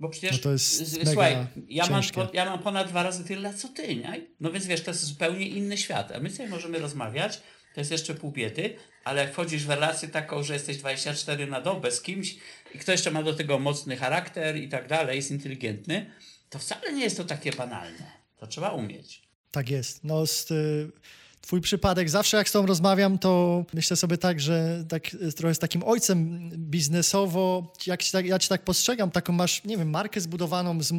[0.00, 2.02] Bo przecież, no to jest słuchaj, ja mam,
[2.32, 4.20] ja mam ponad dwa razy tyle lat co ty, nie?
[4.40, 6.12] No więc wiesz, to jest zupełnie inny świat.
[6.12, 7.40] A my sobie możemy rozmawiać,
[7.74, 11.90] to jest jeszcze pół biedy, ale wchodzisz w relację taką, że jesteś 24 na dobę
[11.90, 12.36] z kimś
[12.74, 16.10] i kto jeszcze ma do tego mocny charakter i tak dalej, jest inteligentny,
[16.50, 18.20] to wcale nie jest to takie banalne.
[18.36, 19.22] To trzeba umieć.
[19.50, 20.04] Tak jest.
[20.04, 20.90] No, z, y,
[21.40, 25.02] twój przypadek, zawsze jak z tobą rozmawiam, to myślę sobie tak, że tak,
[25.36, 29.76] trochę z takim ojcem biznesowo, jak ci tak, ja cię tak postrzegam, taką masz, nie
[29.76, 30.92] wiem, markę zbudowaną, z,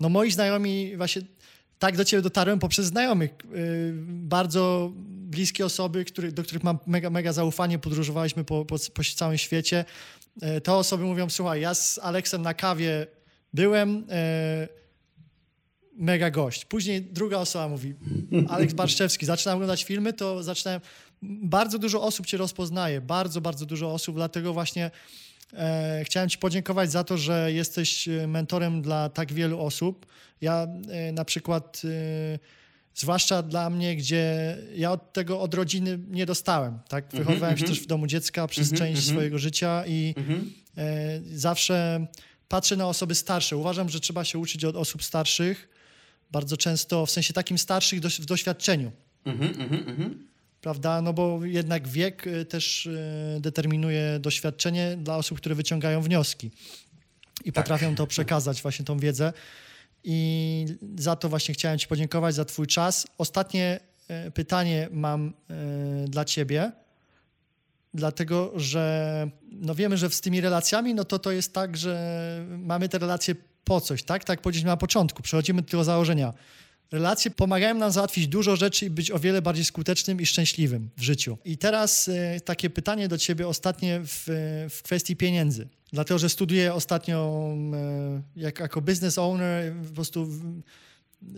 [0.00, 1.22] no moi znajomi właśnie
[1.78, 3.30] tak do ciebie dotarłem poprzez znajomych.
[3.30, 9.02] Y, bardzo bliskie osoby, który, do których mam mega, mega zaufanie, podróżowaliśmy po, po, po
[9.16, 9.84] całym świecie.
[10.56, 13.06] Y, te osoby mówią, słuchaj, ja z Aleksem na kawie
[13.54, 14.68] byłem, y,
[15.98, 16.64] mega gość.
[16.64, 17.94] Później druga osoba mówi,
[18.48, 20.80] Aleks Barszczewski, zaczynam oglądać filmy, to zaczynałem,
[21.22, 24.90] bardzo dużo osób cię rozpoznaje, bardzo, bardzo dużo osób, dlatego właśnie E,
[26.04, 30.06] chciałem Ci podziękować za to, że jesteś e, mentorem dla tak wielu osób.
[30.40, 31.82] Ja e, na przykład,
[32.94, 36.78] zwłaszcza dla mnie, gdzie ja od tego od rodziny nie dostałem.
[36.88, 37.04] Tak?
[37.04, 37.76] Mhm, Wychowywałem się mhm.
[37.76, 40.14] też w domu dziecka przez mhm, część swojego życia i
[41.32, 42.06] zawsze
[42.48, 43.56] patrzę na osoby starsze.
[43.56, 45.68] Uważam, że trzeba się uczyć od osób starszych,
[46.30, 48.92] bardzo często w sensie takim starszych w doświadczeniu
[50.66, 51.02] prawda?
[51.02, 56.50] No bo jednak wiek y, też y, determinuje doświadczenie dla osób, które wyciągają wnioski
[57.44, 57.64] i tak.
[57.64, 59.32] potrafią to przekazać, właśnie tą wiedzę.
[60.04, 60.66] I
[60.98, 63.06] za to właśnie chciałem Ci podziękować za Twój czas.
[63.18, 63.80] Ostatnie
[64.26, 65.32] y, pytanie mam
[66.08, 66.72] dla Ciebie,
[67.94, 72.88] dlatego że no wiemy, że z tymi relacjami, no to to jest tak, że mamy
[72.88, 74.24] te relacje po coś, tak?
[74.24, 76.32] Tak powiedzieliśmy na początku, przechodzimy do tego założenia
[76.92, 81.02] Relacje pomagają nam załatwić dużo rzeczy i być o wiele bardziej skutecznym i szczęśliwym w
[81.02, 81.38] życiu.
[81.44, 84.24] I teraz e, takie pytanie do Ciebie ostatnie w,
[84.70, 85.68] w kwestii pieniędzy.
[85.92, 90.28] Dlatego, że studiuję ostatnio e, jak, jako business owner, po prostu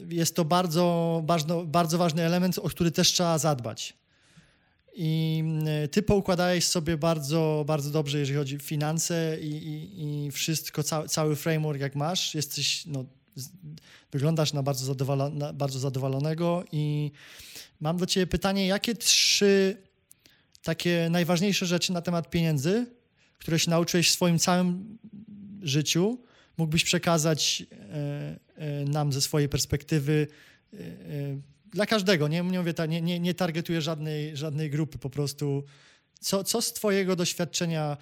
[0.09, 3.95] jest to bardzo, bardzo, bardzo ważny element, o który też trzeba zadbać.
[4.95, 10.31] I e, ty poukładałeś sobie bardzo, bardzo dobrze, jeżeli chodzi o finanse i, i, i
[10.31, 12.35] wszystko, cały, cały framework jak masz.
[12.35, 13.05] Jesteś no,
[14.13, 17.13] wyglądasz na bardzo, zadowolona, bardzo zadowolonego i
[17.81, 19.77] mam do Ciebie pytanie, jakie trzy
[20.63, 22.87] takie najważniejsze rzeczy na temat pieniędzy,
[23.39, 24.99] które się nauczyłeś w swoim całym
[25.63, 26.19] życiu,
[26.57, 30.27] mógłbyś przekazać e, e, nam ze swojej perspektywy
[30.73, 30.77] e,
[31.71, 35.65] dla każdego, nie, nie, mówię, nie, nie, nie targetuję żadnej, żadnej grupy, po prostu.
[36.21, 37.97] Co, co z Twojego doświadczenia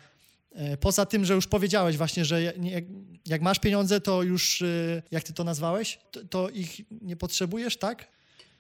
[0.81, 2.85] poza tym, że już powiedziałeś właśnie, że jak,
[3.27, 7.77] jak masz pieniądze, to już, e, jak ty to nazwałeś, to, to, ich nie potrzebujesz,
[7.77, 8.09] tak?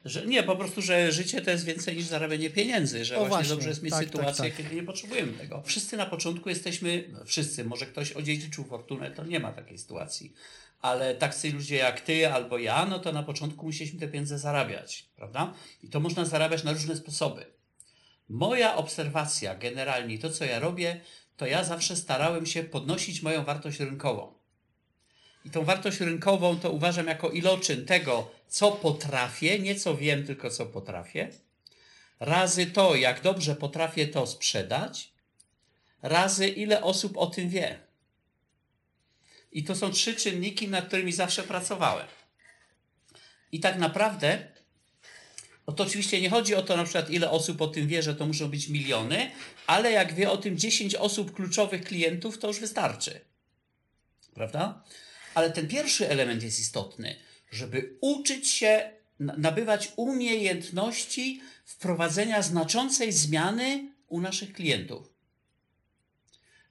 [0.05, 3.37] Że, nie, po prostu, że życie to jest więcej niż zarabianie pieniędzy, że o, właśnie,
[3.37, 4.63] właśnie, dobrze jest mieć tak, tak sytuację, tak, tak.
[4.63, 5.63] kiedy nie potrzebujemy tego.
[5.67, 10.33] Wszyscy na początku jesteśmy, no wszyscy, może ktoś odziedziczył fortunę, to nie ma takiej sytuacji.
[10.81, 15.07] Ale tacy ludzie jak ty albo ja, no to na początku musieliśmy te pieniądze zarabiać,
[15.17, 15.55] prawda?
[15.83, 17.47] I to można zarabiać na różne sposoby.
[18.29, 21.01] Moja obserwacja generalnie, to co ja robię,
[21.37, 24.35] to ja zawsze starałem się podnosić moją wartość rynkową.
[25.45, 30.51] I tą wartość rynkową to uważam jako iloczyn tego, co potrafię, nie co wiem, tylko
[30.51, 31.31] co potrafię,
[32.21, 35.13] razy to, jak dobrze potrafię to sprzedać,
[36.03, 37.79] razy ile osób o tym wie.
[39.53, 42.07] I to są trzy czynniki, nad którymi zawsze pracowałem.
[43.53, 44.56] I tak naprawdę
[45.67, 48.15] no to oczywiście nie chodzi o to na przykład ile osób o tym wie, że
[48.15, 49.31] to muszą być miliony,
[49.67, 53.21] ale jak wie o tym 10 osób kluczowych klientów, to już wystarczy.
[54.35, 54.85] Prawda?
[55.35, 57.17] Ale ten pierwszy element jest istotny,
[57.51, 65.13] żeby uczyć się nabywać umiejętności wprowadzenia znaczącej zmiany u naszych klientów.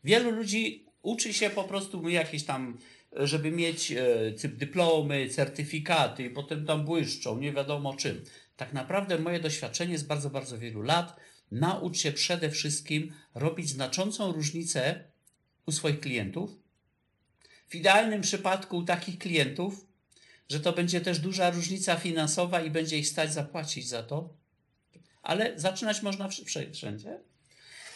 [0.04, 2.78] Wielu ludzi uczy się po prostu jakieś tam,
[3.12, 8.26] żeby mieć e, dyplomy, certyfikaty i potem tam błyszczą, nie wiadomo czym.
[8.58, 11.16] Tak naprawdę moje doświadczenie z bardzo, bardzo wielu lat
[11.52, 15.04] naucz się przede wszystkim robić znaczącą różnicę
[15.66, 16.52] u swoich klientów
[17.68, 19.86] W idealnym przypadku takich klientów,
[20.50, 24.34] że to będzie też duża różnica finansowa i będzie ich stać zapłacić za to,
[25.24, 26.30] ale zaczynać można
[26.74, 27.20] wszędzie.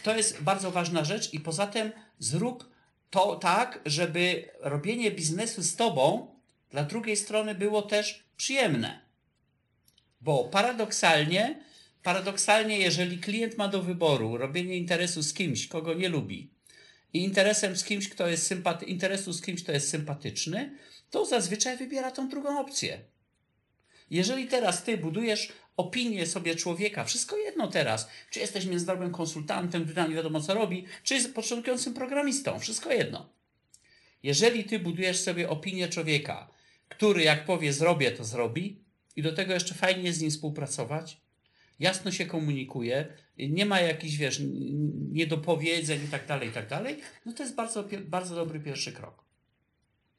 [0.04, 2.70] To jest bardzo ważna rzecz i poza tym zrób
[3.10, 6.36] to tak, żeby robienie biznesu z tobą
[6.70, 9.09] dla drugiej strony było też przyjemne.
[10.22, 11.64] Bo paradoksalnie,
[12.04, 16.50] paradoksalnie, jeżeli klient ma do wyboru robienie interesu z kimś, kogo nie lubi,
[17.14, 20.78] i interesem z kimś, kto jest sympaty- interesu z kimś, kto jest sympatyczny,
[21.10, 23.00] to zazwyczaj wybiera tą drugą opcję.
[24.10, 30.10] Jeżeli teraz ty budujesz opinię sobie człowieka, wszystko jedno teraz, czy jesteś międzynarodowym konsultantem, który
[30.10, 33.30] nie wiadomo co robi, czy jest początkującym programistą, wszystko jedno.
[34.24, 36.52] Jeżeli ty budujesz sobie opinię człowieka,
[36.90, 38.84] który jak powie zrobię, to zrobi
[39.16, 41.22] i do tego jeszcze fajnie z nim współpracować,
[41.80, 44.42] jasno się komunikuje, nie ma jakichś, wiesz,
[45.12, 49.24] niedopowiedzeń i tak dalej, i tak dalej, no to jest bardzo, bardzo dobry pierwszy krok.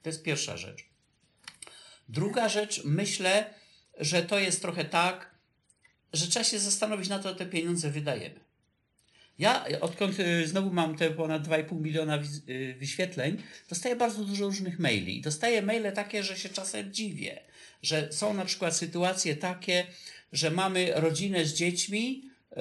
[0.02, 0.88] To jest pierwsza rzecz.
[2.08, 3.54] Druga rzecz, myślę,
[3.98, 5.34] że to jest trochę tak,
[6.12, 8.40] że trzeba się zastanowić na to, te pieniądze wydajemy.
[9.38, 14.78] Ja, odkąd y, znowu mam te ponad 2,5 miliona y, wyświetleń, dostaję bardzo dużo różnych
[14.78, 15.18] maili.
[15.18, 17.40] I dostaję maile takie, że się czasem dziwię,
[17.82, 19.86] że są na przykład sytuacje takie,
[20.32, 22.56] że mamy rodzinę z dziećmi, y,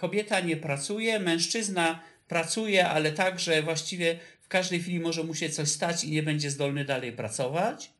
[0.00, 5.48] kobieta nie pracuje, mężczyzna pracuje, ale tak, że właściwie w każdej chwili może mu się
[5.48, 7.90] coś stać i nie będzie zdolny dalej pracować,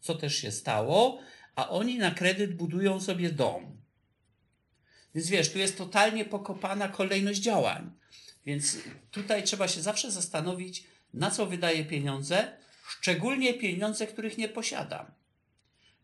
[0.00, 1.20] co też się stało,
[1.56, 3.76] a oni na kredyt budują sobie dom.
[5.14, 7.90] Więc wiesz, tu jest totalnie pokopana kolejność działań.
[8.46, 8.78] Więc
[9.10, 10.84] tutaj trzeba się zawsze zastanowić,
[11.14, 12.56] na co wydaje pieniądze,
[12.88, 15.06] szczególnie pieniądze, których nie posiadam.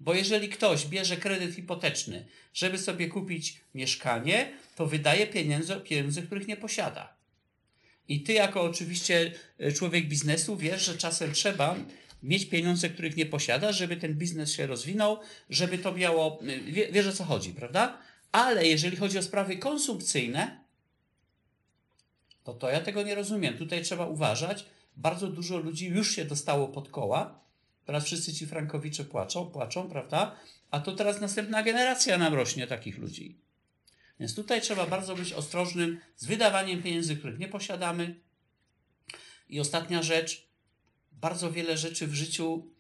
[0.00, 6.48] Bo jeżeli ktoś bierze kredyt hipoteczny, żeby sobie kupić mieszkanie, to wydaje pieniądze, pieniądze, których
[6.48, 7.14] nie posiada.
[8.08, 11.76] I ty, jako oczywiście e, człowiek biznesu, wiesz, że czasem trzeba
[12.22, 15.18] mieć pieniądze, których nie posiada, żeby ten biznes się rozwinął,
[15.50, 16.40] żeby to miało.
[16.42, 17.98] E, wie, wiesz o co chodzi, prawda?
[18.32, 20.60] Ale jeżeli chodzi o sprawy konsumpcyjne,
[22.44, 23.58] to to ja tego nie rozumiem.
[23.58, 24.64] Tutaj trzeba uważać.
[24.96, 27.40] Bardzo dużo ludzi już się dostało pod koła.
[27.90, 30.36] Teraz wszyscy ci frankowicze płaczą, płaczą, prawda?
[30.70, 33.38] A to teraz następna generacja nam rośnie takich ludzi.
[34.20, 38.20] Więc tutaj trzeba bardzo być ostrożnym z wydawaniem pieniędzy, których nie posiadamy.
[39.48, 40.48] I ostatnia rzecz,
[41.12, 42.70] bardzo wiele rzeczy w życiu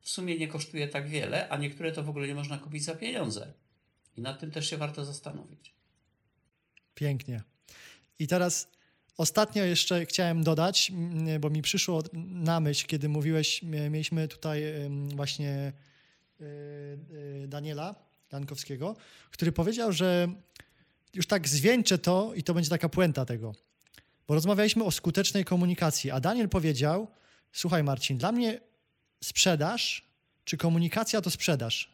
[0.00, 2.94] w sumie nie kosztuje tak wiele, a niektóre to w ogóle nie można kupić za
[2.94, 3.52] pieniądze.
[4.16, 5.74] I nad tym też się warto zastanowić.
[6.94, 7.42] Pięknie.
[8.18, 8.70] I teraz
[9.16, 10.92] ostatnio jeszcze chciałem dodać,
[11.40, 14.62] bo mi przyszło na myśl, kiedy mówiłeś, mieliśmy tutaj
[15.14, 15.72] właśnie
[16.40, 16.44] y,
[17.44, 17.94] y, Daniela
[18.32, 18.96] Jankowskiego,
[19.30, 20.28] który powiedział, że
[21.14, 23.54] już tak zwieńczę to i to będzie taka puenta tego.
[24.28, 27.08] Bo rozmawialiśmy o skutecznej komunikacji, a Daniel powiedział:
[27.52, 28.60] Słuchaj, Marcin, dla mnie
[29.24, 30.10] sprzedaż
[30.44, 31.90] czy komunikacja to sprzedaż.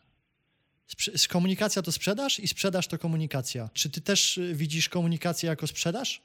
[0.87, 3.71] Sprze komunikacja to sprzedaż i sprzedaż to komunikacja.
[3.73, 6.23] Czy ty też y, widzisz komunikację jako sprzedaż?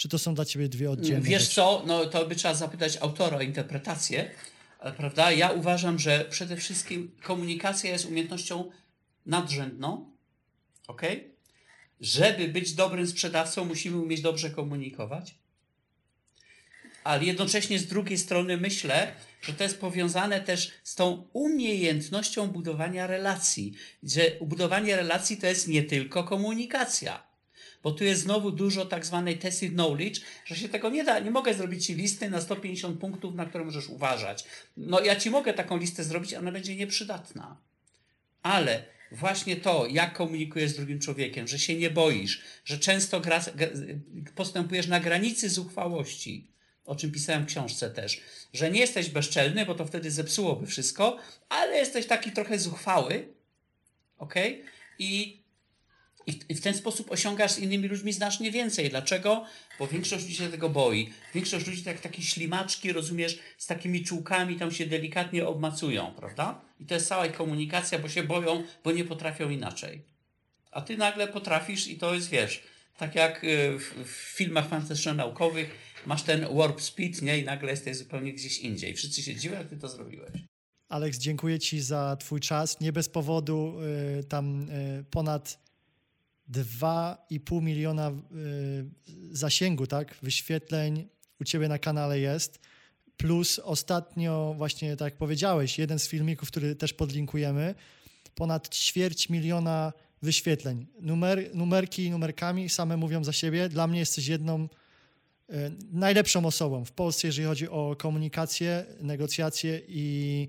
[0.00, 1.54] Czy to są dla ciebie dwie oddzielne Wiesz rzeczy?
[1.54, 4.30] co, no to by trzeba zapytać autora o interpretację,
[4.96, 5.32] prawda?
[5.32, 8.70] Ja uważam, że przede wszystkim komunikacja jest umiejętnością
[9.26, 10.10] nadrzędną,
[10.86, 11.02] ok?
[12.00, 15.34] Żeby być dobrym sprzedawcą, musimy umieć dobrze komunikować.
[17.04, 23.06] Ale jednocześnie z drugiej strony myślę, że to jest powiązane też z tą umiejętnością budowania
[23.06, 23.74] relacji.
[24.02, 27.29] Że budowanie relacji to jest nie tylko komunikacja.
[27.82, 31.18] Bo tu jest znowu dużo tak zwanej tacit knowledge, że się tego nie da.
[31.18, 34.44] Nie mogę zrobić ci listy na 150 punktów, na które możesz uważać.
[34.76, 37.56] No ja ci mogę taką listę zrobić, ona będzie nieprzydatna.
[38.42, 43.44] Ale właśnie to, jak komunikujesz z drugim człowiekiem, że się nie boisz, że często gra,
[44.34, 46.50] postępujesz na granicy zuchwałości,
[46.84, 48.20] o czym pisałem w książce też,
[48.52, 51.18] że nie jesteś bezczelny, bo to wtedy zepsułoby wszystko,
[51.48, 53.28] ale jesteś taki trochę zuchwały,
[54.18, 54.34] ok?
[54.98, 55.40] I,
[56.48, 58.90] i, w ten sposób osiągasz z innymi ludźmi znacznie więcej.
[58.90, 59.44] Dlaczego?
[59.78, 61.10] Bo większość ludzi się tego boi.
[61.34, 66.60] Większość ludzi tak takie ślimaczki, rozumiesz, z takimi czułkami tam się delikatnie obmacują, prawda?
[66.80, 70.02] I to jest cała komunikacja, bo się boją, bo nie potrafią inaczej.
[70.70, 72.62] A ty nagle potrafisz i to jest, wiesz,
[72.98, 75.66] tak jak y, w, w filmach fantastyczno-naukowych,
[76.06, 77.38] masz ten warp speed, nie?
[77.38, 78.94] I nagle jesteś zupełnie gdzieś indziej.
[78.94, 80.32] Wszyscy się dziwią, jak ty to zrobiłeś.
[80.88, 82.80] Aleks, dziękuję Ci za Twój czas.
[82.80, 83.76] Nie bez powodu
[84.20, 85.69] y, tam y, ponad
[86.52, 90.16] 2,5 miliona y, zasięgu, tak?
[90.22, 91.08] Wyświetleń
[91.40, 92.60] u Ciebie na kanale jest.
[93.16, 97.74] Plus ostatnio, właśnie tak jak powiedziałeś, jeden z filmików, który też podlinkujemy,
[98.34, 99.92] ponad ćwierć miliona
[100.22, 100.86] wyświetleń.
[101.00, 103.68] Numer, numerki numerkami same mówią za siebie.
[103.68, 104.68] Dla mnie jesteś jedną
[105.92, 110.48] najlepszą osobą w Polsce, jeżeli chodzi o komunikację, negocjacje i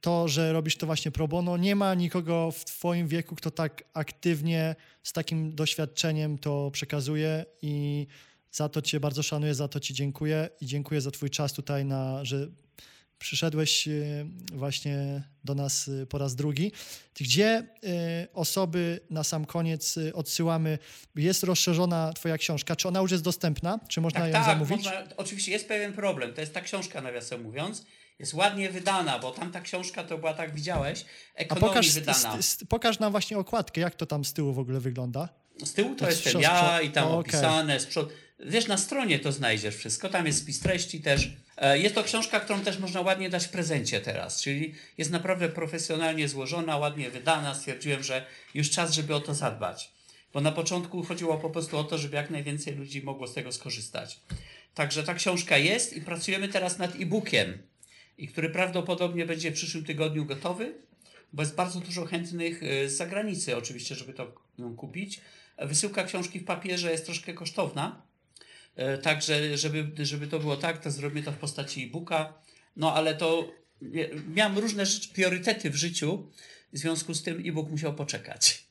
[0.00, 1.56] to, że robisz to właśnie pro bono.
[1.56, 8.06] Nie ma nikogo w Twoim wieku, kto tak aktywnie, z takim doświadczeniem to przekazuje i
[8.52, 11.84] za to Cię bardzo szanuję, za to Ci dziękuję i dziękuję za Twój czas tutaj,
[11.84, 12.48] na, że
[13.18, 13.92] przyszedłeś e,
[14.52, 16.72] właśnie do nas e, po raz drugi.
[17.20, 17.66] Gdzie e,
[18.32, 20.78] osoby na sam koniec odsyłamy?
[21.16, 22.76] Jest rozszerzona Twoja książka.
[22.76, 23.80] Czy ona już jest dostępna?
[23.88, 24.76] Czy można tak, ją tak, zamówić?
[24.76, 26.34] Można, oczywiście jest pewien problem.
[26.34, 27.86] To jest ta książka, nawiasem mówiąc.
[28.18, 31.04] Jest ładnie wydana, bo tamta książka to była, tak widziałeś,
[31.34, 32.42] ekonomii A pokaż, wydana.
[32.42, 35.28] Z, z, pokaż nam właśnie okładkę, jak to tam z tyłu w ogóle wygląda.
[35.64, 38.10] Z tyłu to, To jestem ja i tam opisane, z przodu.
[38.40, 41.30] Wiesz, na stronie to znajdziesz wszystko, tam jest spis treści też.
[41.56, 45.48] E, jest to książka, którą też można ładnie dać w prezencie teraz, czyli jest naprawdę
[45.48, 47.54] profesjonalnie złożona, ładnie wydana.
[47.54, 49.92] Stwierdziłem, że już czas, żeby o to zadbać.
[50.32, 53.52] Bo na początku chodziło po prostu o to, żeby jak najwięcej ludzi mogło z tego
[53.52, 54.20] skorzystać.
[54.74, 57.58] Także ta książka jest i pracujemy teraz nad e-bookiem,
[58.18, 60.74] i który prawdopodobnie będzie w przyszłym tygodniu gotowy,
[61.32, 64.32] bo jest bardzo dużo chętnych e, z zagranicy oczywiście, żeby to
[64.76, 65.20] kupić.
[65.58, 68.06] Wysyłka książki w papierze jest troszkę kosztowna,
[68.76, 72.34] E, także, żeby, żeby to było tak, to zrobimy to w postaci e-booka.
[72.76, 73.48] No ale to
[74.34, 76.30] miałem różne rzeczy, priorytety w życiu,
[76.72, 78.66] w związku z tym e-book musiał poczekać.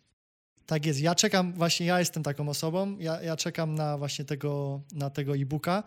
[0.66, 1.00] Tak jest.
[1.00, 2.98] Ja czekam, właśnie ja jestem taką osobą.
[3.00, 5.84] Ja, ja czekam na właśnie tego, na tego e-booka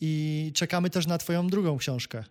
[0.00, 2.24] i czekamy też na Twoją drugą książkę.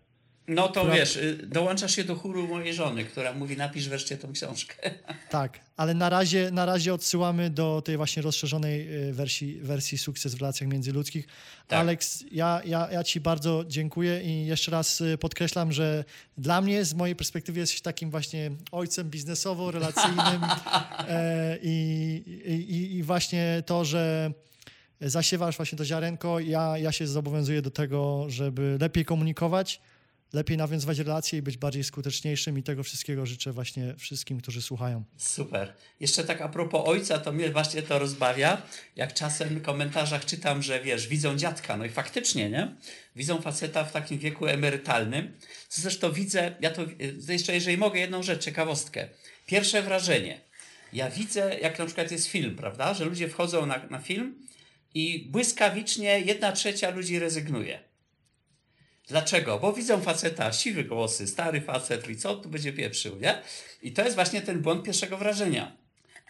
[0.47, 0.95] No to która...
[0.95, 4.75] wiesz, y, dołączasz się do chóru mojej żony, która mówi napisz wreszcie tą książkę.
[5.29, 10.35] Tak, ale na razie, na razie odsyłamy do tej właśnie rozszerzonej y, wersji, wersji Sukces
[10.35, 11.27] w relacjach międzyludzkich.
[11.67, 11.79] Tak.
[11.79, 16.03] Alex, ja, ja, ja Ci bardzo dziękuję i jeszcze raz y, podkreślam, że
[16.37, 20.41] dla mnie, z mojej perspektywy jesteś takim właśnie ojcem biznesowo-relacyjnym
[21.09, 22.23] e, i,
[22.69, 24.31] i, i właśnie to, że
[25.01, 29.81] zasiewasz właśnie to ziarenko, ja, ja się zobowiązuję do tego, żeby lepiej komunikować,
[30.36, 35.03] lepiej nawiązywać relacje i być bardziej skuteczniejszym i tego wszystkiego życzę właśnie wszystkim, którzy słuchają.
[35.17, 35.73] Super.
[35.99, 38.61] Jeszcze tak a propos ojca, to mnie właśnie to rozbawia,
[38.95, 42.75] jak czasem w komentarzach czytam, że wiesz, widzą dziadka, no i faktycznie, nie?
[43.15, 45.33] Widzą faceta w takim wieku emerytalnym.
[45.69, 46.81] Zresztą widzę, ja to
[47.27, 49.07] jeszcze jeżeli mogę jedną rzecz, ciekawostkę.
[49.45, 50.41] Pierwsze wrażenie.
[50.93, 54.47] Ja widzę, jak na przykład jest film, prawda, że ludzie wchodzą na, na film
[54.93, 57.94] i błyskawicznie jedna trzecia ludzi rezygnuje.
[59.07, 59.59] Dlaczego?
[59.59, 63.41] Bo widzą faceta, siwy głosy, stary facet i co tu będzie pieprzył, nie?
[63.81, 65.77] I to jest właśnie ten błąd pierwszego wrażenia.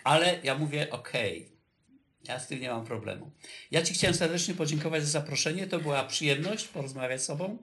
[0.03, 1.55] Ale ja mówię, okej, okay,
[2.27, 3.31] ja z tym nie mam problemu.
[3.71, 5.67] Ja Ci chciałem serdecznie podziękować za zaproszenie.
[5.67, 7.57] To była przyjemność porozmawiać z Tobą.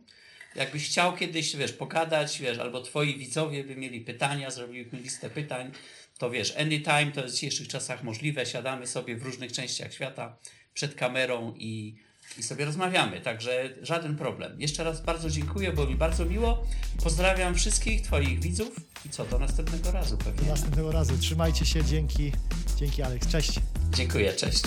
[0.55, 5.73] Jakbyś chciał kiedyś, wiesz, pogadać, wiesz, albo Twoi widzowie by mieli pytania, zrobiliśmy listę pytań,
[6.19, 8.47] to wiesz, anytime to jest w dzisiejszych czasach możliwe.
[8.47, 10.37] Siadamy sobie w różnych częściach świata
[10.75, 11.97] przed kamerą i
[12.39, 14.61] i sobie rozmawiamy, także żaden problem.
[14.61, 16.67] Jeszcze raz bardzo dziękuję, było mi bardzo miło.
[17.05, 18.77] Pozdrawiam wszystkich Twoich widzów
[19.07, 20.43] i co, do następnego razu pewnie.
[20.43, 21.19] Do następnego razu.
[21.19, 22.33] Trzymajcie się, dzięki.
[22.77, 23.61] Dzięki Aleks, cześć.
[23.95, 24.63] Dziękuję, cześć.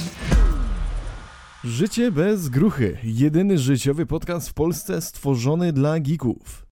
[1.64, 2.98] Życie bez gruchy.
[3.04, 6.65] Jedyny życiowy podcast w Polsce stworzony dla geeków.